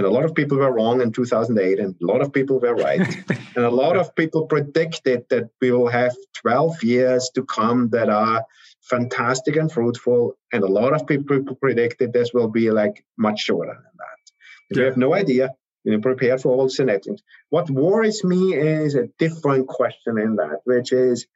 [0.00, 2.74] And a lot of people were wrong in 2008, and a lot of people were
[2.74, 3.00] right.
[3.54, 8.08] and a lot of people predicted that we will have 12 years to come that
[8.08, 8.42] are
[8.80, 10.38] fantastic and fruitful.
[10.54, 14.70] And a lot of people predicted this will be like much shorter than that.
[14.70, 14.80] Yeah.
[14.80, 15.50] We have no idea.
[15.84, 17.22] We're prepared for all scenarios.
[17.50, 21.26] What worries me is a different question in that, which is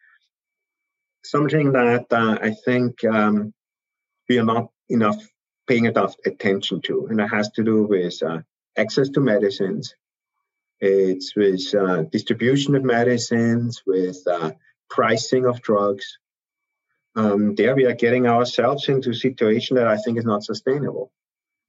[1.22, 3.52] something that uh, I think um,
[4.26, 5.22] we are not enough
[5.66, 8.38] paying enough attention to, and it has to do with uh,
[8.76, 9.94] access to medicines.
[10.80, 14.52] It's with uh, distribution of medicines, with uh,
[14.90, 16.18] pricing of drugs.
[17.16, 21.12] Um, there we are getting ourselves into a situation that I think is not sustainable.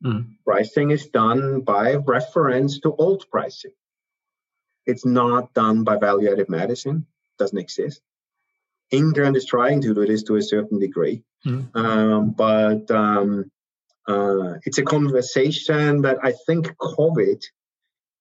[0.04, 0.36] Mm.
[0.44, 3.72] Pricing is done by reference to old pricing.
[4.86, 7.06] It's not done by value-added medicine.
[7.38, 8.02] Doesn't exist.
[8.92, 11.76] England is trying to do this to a certain degree, mm.
[11.76, 13.52] um, but um,
[14.08, 17.44] uh, it's a conversation that I think COVID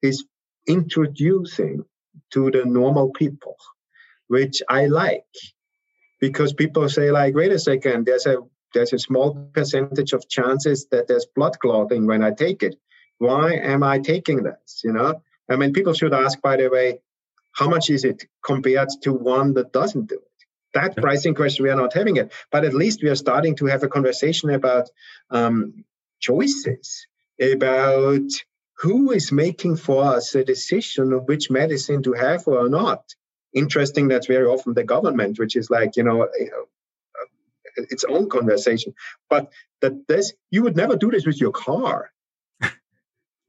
[0.02, 0.24] is
[0.66, 1.84] introducing
[2.32, 3.56] to the normal people,
[4.28, 5.24] which I like,
[6.20, 8.38] because people say like, wait a second, there's a
[8.72, 12.74] there's a small percentage of chances that there's blood clotting when I take it.
[13.18, 14.80] Why am I taking this?
[14.82, 17.00] You know, I mean, people should ask, by the way,
[17.52, 20.33] how much is it compared to one that doesn't do it?
[20.74, 23.66] That pricing question we are not having it but at least we are starting to
[23.66, 24.90] have a conversation about
[25.30, 25.84] um,
[26.20, 27.06] choices
[27.40, 28.30] about
[28.78, 33.02] who is making for us a decision of which medicine to have or not.
[33.52, 36.28] Interesting that's very often the government which is like you know
[37.76, 38.94] its own conversation.
[39.30, 42.10] But that this you would never do this with your car.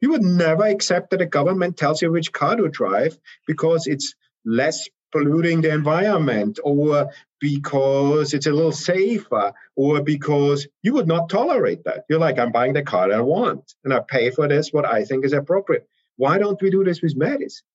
[0.02, 3.18] You would never accept that a government tells you which car to drive
[3.48, 4.14] because it's
[4.46, 7.10] less polluting the environment or
[7.40, 12.04] because it's a little safer or because you would not tolerate that.
[12.10, 15.06] You're like, I'm buying the car I want and I pay for this what I
[15.06, 15.88] think is appropriate.
[16.18, 17.66] Why don't we do this with medicine?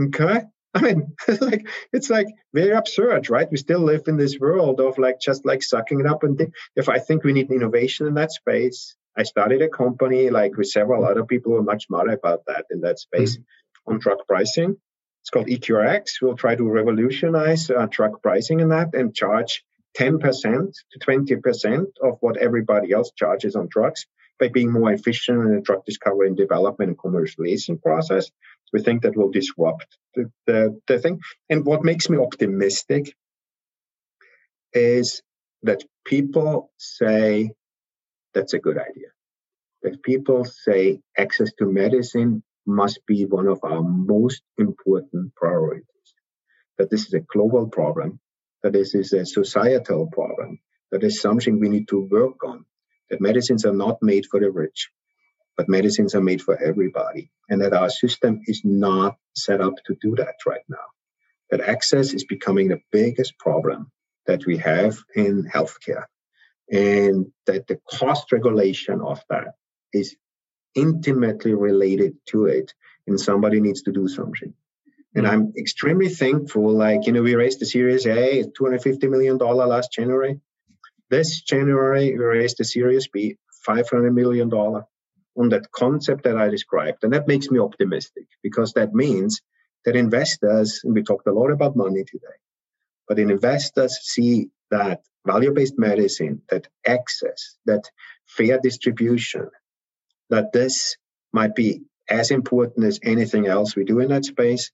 [0.00, 0.42] Okay.
[0.74, 3.50] I mean, like it's like very absurd, right?
[3.50, 6.22] We still live in this world of like just like sucking it up.
[6.22, 10.30] And th- if I think we need innovation in that space, I started a company
[10.30, 13.94] like with several other people who are much smarter about that in that space mm-hmm.
[13.94, 14.76] on drug pricing.
[15.26, 16.22] It's called EQRx.
[16.22, 19.64] We'll try to revolutionize uh, drug pricing in that and charge
[19.98, 24.06] 10% to 20% of what everybody else charges on drugs
[24.38, 28.30] by being more efficient in the drug discovery and development and commercialization process.
[28.72, 31.18] We think that will disrupt the, the, the thing.
[31.50, 33.12] And what makes me optimistic
[34.72, 35.22] is
[35.64, 37.50] that people say
[38.32, 39.08] that's a good idea.
[39.82, 45.86] That people say access to medicine must be one of our most important priorities.
[46.78, 48.20] That this is a global problem,
[48.62, 50.58] that this is a societal problem,
[50.90, 52.64] that is something we need to work on,
[53.10, 54.90] that medicines are not made for the rich,
[55.56, 59.96] but medicines are made for everybody, and that our system is not set up to
[60.00, 60.76] do that right now.
[61.50, 63.90] That access is becoming the biggest problem
[64.26, 66.04] that we have in healthcare,
[66.70, 69.54] and that the cost regulation of that
[69.92, 70.16] is
[70.76, 72.74] intimately related to it
[73.06, 74.54] and somebody needs to do something.
[75.14, 75.30] And mm.
[75.30, 76.70] I'm extremely thankful.
[76.72, 80.40] Like, you know, we raised the Series A, $250 million last January.
[81.08, 87.04] This January, we raised the Series B, $500 million on that concept that I described.
[87.04, 89.40] And that makes me optimistic because that means
[89.84, 92.36] that investors, and we talked a lot about money today,
[93.08, 97.84] but investors see that value based medicine, that access, that
[98.26, 99.48] fair distribution,
[100.30, 100.96] that this
[101.32, 104.70] might be as important as anything else we do in that space,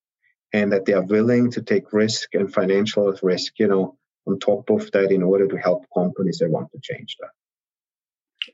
[0.52, 3.96] and that they are willing to take risk and financial risk, you know,
[4.26, 7.30] on top of that in order to help companies that want to change that.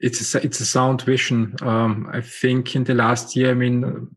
[0.00, 1.56] It's a, it's a sound vision.
[1.62, 4.14] Um, I think in the last year, I mean,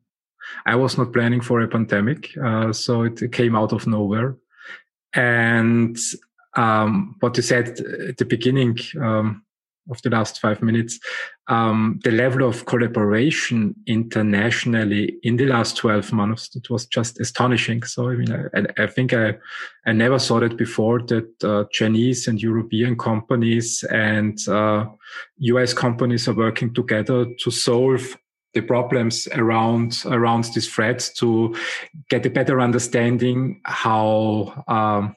[0.66, 4.36] I was not planning for a pandemic, uh, so it came out of nowhere.
[5.14, 5.98] And
[6.56, 7.80] um, what you said
[8.10, 9.44] at the beginning um,
[9.92, 11.00] of the last five minutes,
[11.48, 17.84] um, the level of collaboration internationally in the last 12 months, it was just astonishing.
[17.84, 19.38] So, I mean, I, I think I,
[19.86, 24.86] I never saw that before that uh, Chinese and European companies and uh,
[25.38, 28.18] US companies are working together to solve
[28.54, 31.56] the problems around around these threats to
[32.10, 35.16] get a better understanding how um,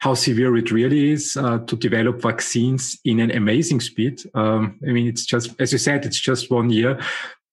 [0.00, 4.20] how severe it really is uh, to develop vaccines in an amazing speed.
[4.34, 7.00] Um, I mean, it's just as you said, it's just one year.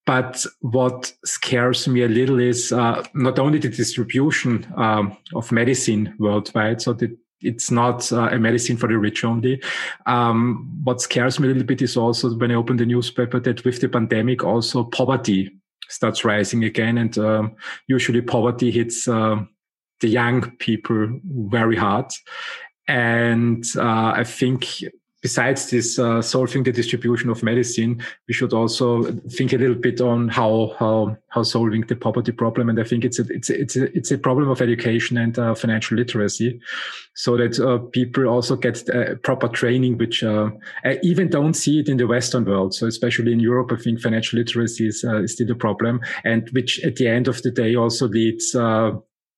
[0.05, 6.13] But what scares me a little is uh, not only the distribution um, of medicine
[6.19, 6.95] worldwide, so
[7.41, 9.61] it's not uh, a medicine for the rich only.
[10.05, 13.65] Um, what scares me a little bit is also when I open the newspaper that
[13.65, 15.51] with the pandemic, also poverty
[15.89, 16.97] starts rising again.
[16.99, 17.55] And um,
[17.87, 19.37] usually poverty hits uh,
[20.05, 22.09] the young people very hard.
[22.87, 24.59] And uh, I think
[25.25, 29.03] besides this uh, solving the distribution of medicine, we should also
[29.37, 32.69] think a little bit on how how how solving the poverty problem.
[32.69, 35.39] And I think it's a it's a, it's a, it's a problem of education and
[35.39, 36.59] uh, financial literacy,
[37.15, 40.49] so that uh, people also get uh, proper training, which uh,
[40.83, 42.75] I even don't see it in the Western world.
[42.75, 46.47] So especially in Europe, I think financial literacy is, uh, is still a problem, and
[46.53, 48.55] which at the end of the day also leads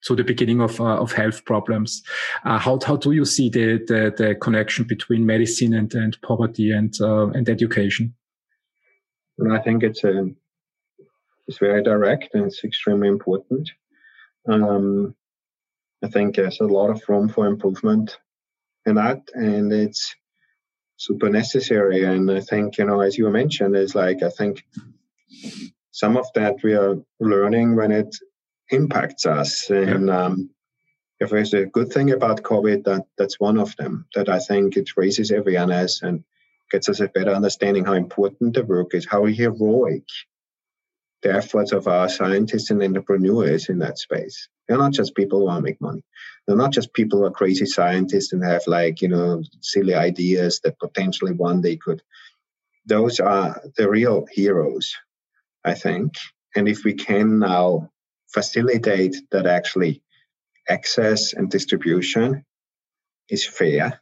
[0.02, 2.04] so the beginning of uh, of health problems.
[2.46, 6.72] Uh, how how do you see the, the, the connection between medicine and and poverty
[6.72, 8.14] and uh, and education?
[9.38, 10.36] Well, I think it's a um,
[11.48, 13.72] it's very direct and it's extremely important.
[14.48, 15.16] Um,
[16.04, 18.18] I think there's a lot of room for improvement
[18.86, 20.16] in that, and it's
[20.98, 22.04] super necessary.
[22.04, 24.64] And I think you know, as you mentioned, is like I think
[25.92, 28.16] some of that we are learning when it
[28.70, 29.70] impacts us.
[29.70, 30.50] And um,
[31.20, 34.06] if there's a good thing about COVID, that that's one of them.
[34.16, 36.24] That I think it raises awareness and
[36.72, 40.06] gets us a better understanding how important the work is, how heroic
[41.24, 44.50] the efforts of our scientists and entrepreneurs in that space.
[44.68, 46.04] They're not just people who want to make money.
[46.46, 50.60] They're not just people who are crazy scientists and have like, you know, silly ideas
[50.64, 52.02] that potentially one day could.
[52.86, 54.94] Those are the real heroes,
[55.64, 56.14] I think.
[56.56, 57.90] And if we can now
[58.34, 60.02] facilitate that actually
[60.70, 62.44] access and distribution
[63.30, 64.02] is fair.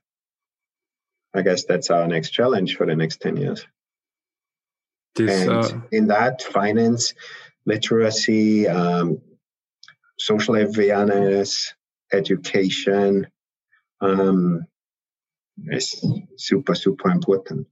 [1.34, 3.66] I guess that's our next challenge for the next 10 years.
[5.16, 5.82] This, and uh...
[5.92, 7.14] in that, finance,
[7.66, 9.22] literacy, um,
[10.18, 11.74] social awareness,
[12.12, 13.28] education
[14.02, 14.66] um,
[15.68, 16.04] is
[16.38, 17.68] super, super important.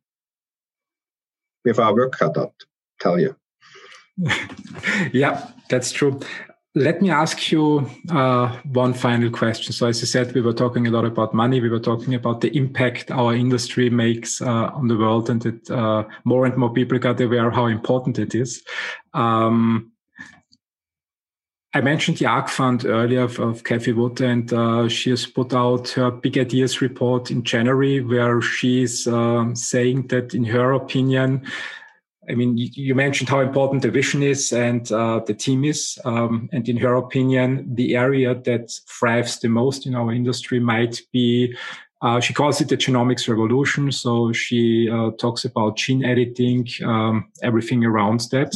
[1.63, 2.55] We have our work cut out,
[2.99, 3.35] tell you.
[5.11, 6.19] yeah, that's true.
[6.75, 9.73] Let me ask you uh, one final question.
[9.73, 11.61] So, as you said, we were talking a lot about money.
[11.61, 15.69] We were talking about the impact our industry makes uh, on the world, and that
[15.69, 18.63] uh, more and more people got aware how important it is.
[19.13, 19.91] Um,
[21.75, 25.53] I mentioned the ARK Fund earlier of, of Cathie Wood, and uh, she has put
[25.53, 31.45] out her Big Ideas report in January, where she's um, saying that, in her opinion,
[32.29, 35.99] I mean, you, mentioned how important the vision is and uh, the team is.
[36.05, 41.01] Um, and in her opinion, the area that thrives the most in our industry might
[41.11, 41.55] be,
[42.01, 43.91] uh, she calls it the genomics revolution.
[43.91, 48.55] So she uh, talks about gene editing, um, everything around that.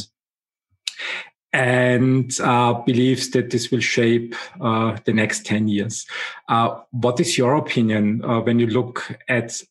[1.52, 6.06] And uh, believes that this will shape uh, the next 10 years.
[6.48, 9.62] Uh, what is your opinion when you look at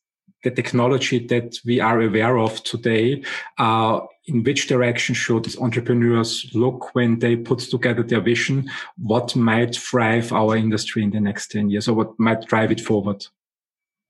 [0.43, 3.23] the technology that we are aware of today,
[3.57, 8.69] uh, in which direction should entrepreneurs look when they put together their vision?
[8.97, 12.81] What might drive our industry in the next 10 years or what might drive it
[12.81, 13.25] forward?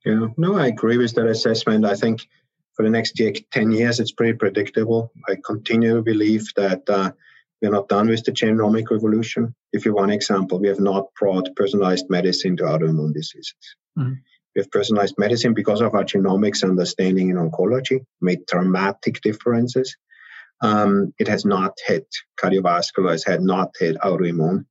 [0.06, 1.86] Yeah, no, I agree with that assessment.
[1.86, 2.28] I think
[2.74, 3.20] for the next
[3.52, 5.12] 10 years, it's pretty predictable.
[5.28, 7.12] I continue to believe that uh,
[7.62, 9.54] we're not done with the genomic revolution.
[9.74, 13.56] If you one example, we have not brought personalized medicine to autoimmune diseases.
[13.98, 14.14] Mm-hmm.
[14.58, 19.96] Have personalized medicine because of our genomics understanding in oncology, made dramatic differences.
[20.62, 22.08] Um, it has not hit
[22.42, 24.66] cardiovascular, it has not hit autoimmune.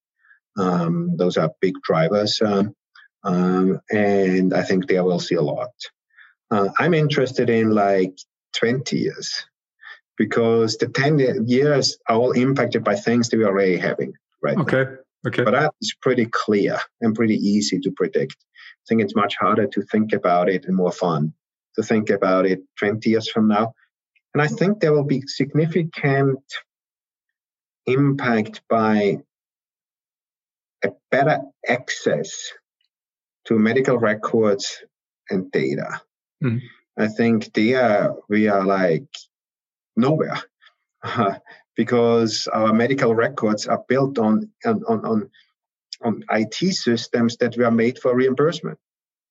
[0.59, 2.41] Um, those are big drivers.
[2.45, 2.75] Um,
[3.23, 5.71] um, and I think there will see a lot.
[6.51, 8.19] Uh, I'm interested in like
[8.57, 9.45] 20 years
[10.17, 14.85] because the 10 years are all impacted by things that we're already having right okay
[14.85, 14.97] now.
[15.27, 18.37] okay but that is pretty clear and pretty easy to predict
[18.87, 21.33] i think it's much harder to think about it and more fun
[21.75, 23.73] to think about it 20 years from now
[24.35, 26.41] and i think there will be significant
[27.87, 29.19] impact by
[30.85, 32.53] a better access
[33.45, 34.83] to medical records
[35.31, 36.01] and data
[36.43, 36.61] mm.
[36.97, 39.09] i think there we are like
[39.97, 40.41] nowhere
[41.03, 41.35] uh,
[41.77, 45.31] because our medical records are built on, on, on,
[46.03, 48.79] on IT systems that were made for reimbursement,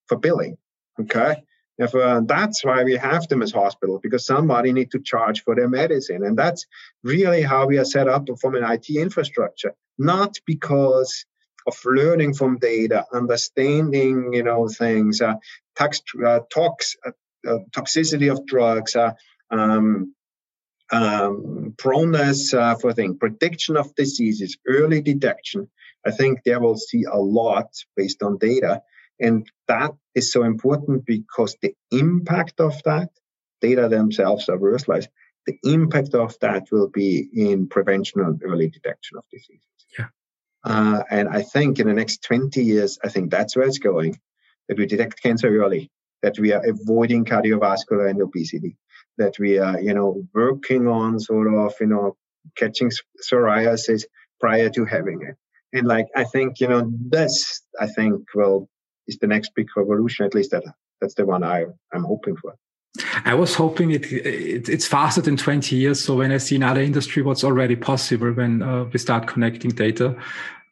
[0.08, 0.58] for billing.
[1.00, 1.44] Okay.
[1.82, 5.68] Uh, that's why we have them as hospital because somebody need to charge for their
[5.68, 6.66] medicine and that's
[7.04, 11.26] really how we are set up from an IT infrastructure not because
[11.68, 15.34] of learning from data understanding you know things uh,
[15.78, 17.12] uh, tox, uh,
[17.46, 19.12] uh, toxicity of drugs uh,
[19.52, 20.16] um,
[20.92, 25.70] um, proneness uh, for thing, prediction of diseases, early detection.
[26.06, 28.82] I think they will see a lot based on data.
[29.20, 33.10] And that is so important because the impact of that,
[33.62, 35.08] data themselves are worthless.
[35.48, 39.62] The impact of that will be in prevention and early detection of diseases.
[39.98, 40.08] Yeah.
[40.64, 44.20] Uh, and I think in the next 20 years, I think that's where it's going,
[44.68, 45.92] that we detect cancer early,
[46.22, 48.78] that we are avoiding cardiovascular and obesity,
[49.18, 52.18] that we are, you know, working on sort of, you know,
[52.58, 52.92] catching
[53.24, 54.04] psoriasis
[54.40, 55.36] prior to having it.
[55.76, 58.70] And like, I think, you know, this, I think, well,
[59.08, 60.26] is the next big revolution.
[60.26, 60.64] At least that,
[61.02, 62.56] that's the one I, I'm hoping for.
[63.26, 66.02] I was hoping it, it, it's faster than 20 years.
[66.02, 69.72] So when I see in other industry what's already possible when uh, we start connecting
[69.72, 70.16] data,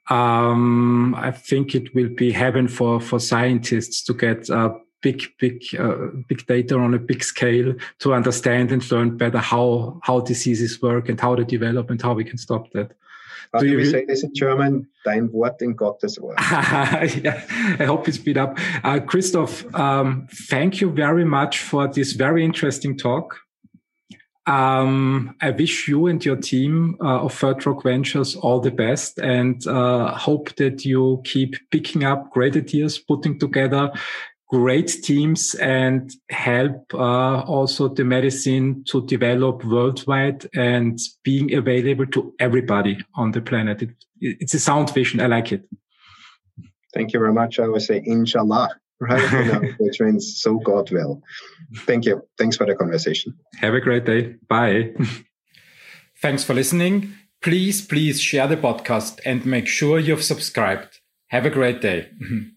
[0.10, 5.64] um, I think it will be heaven for for scientists to get uh, big, big,
[5.80, 10.82] uh, big data on a big scale to understand and learn better how how diseases
[10.82, 12.91] work and how they develop and how we can stop that.
[13.54, 14.88] How do, do we say this in German?
[15.06, 16.38] Dein Wort in Gottes Wort.
[16.41, 17.43] yeah,
[17.80, 18.58] I hope you speed up.
[18.84, 23.39] Uh, Christoph, um, thank you very much for this very interesting talk.
[24.45, 29.20] Um, I wish you and your team uh, of Third Rock Ventures all the best
[29.20, 33.91] and uh, hope that you keep picking up great ideas, putting together
[34.54, 42.32] great teams and help uh, also the medicine to develop worldwide and being available to
[42.39, 43.82] everybody on the planet.
[43.82, 43.89] It,
[44.22, 45.22] it's a sound vision.
[45.22, 45.64] I like it.
[46.93, 47.58] Thank you very much.
[47.58, 49.32] I would say, inshallah, right?
[49.32, 51.24] you know, which means so God will.
[51.88, 52.22] Thank you.
[52.38, 53.36] Thanks for the conversation.
[53.56, 54.36] Have a great day.
[54.47, 54.93] Bye.
[56.22, 57.12] Thanks for listening.
[57.41, 60.99] Please, please share the podcast and make sure you've subscribed.
[61.30, 62.10] Have a great day.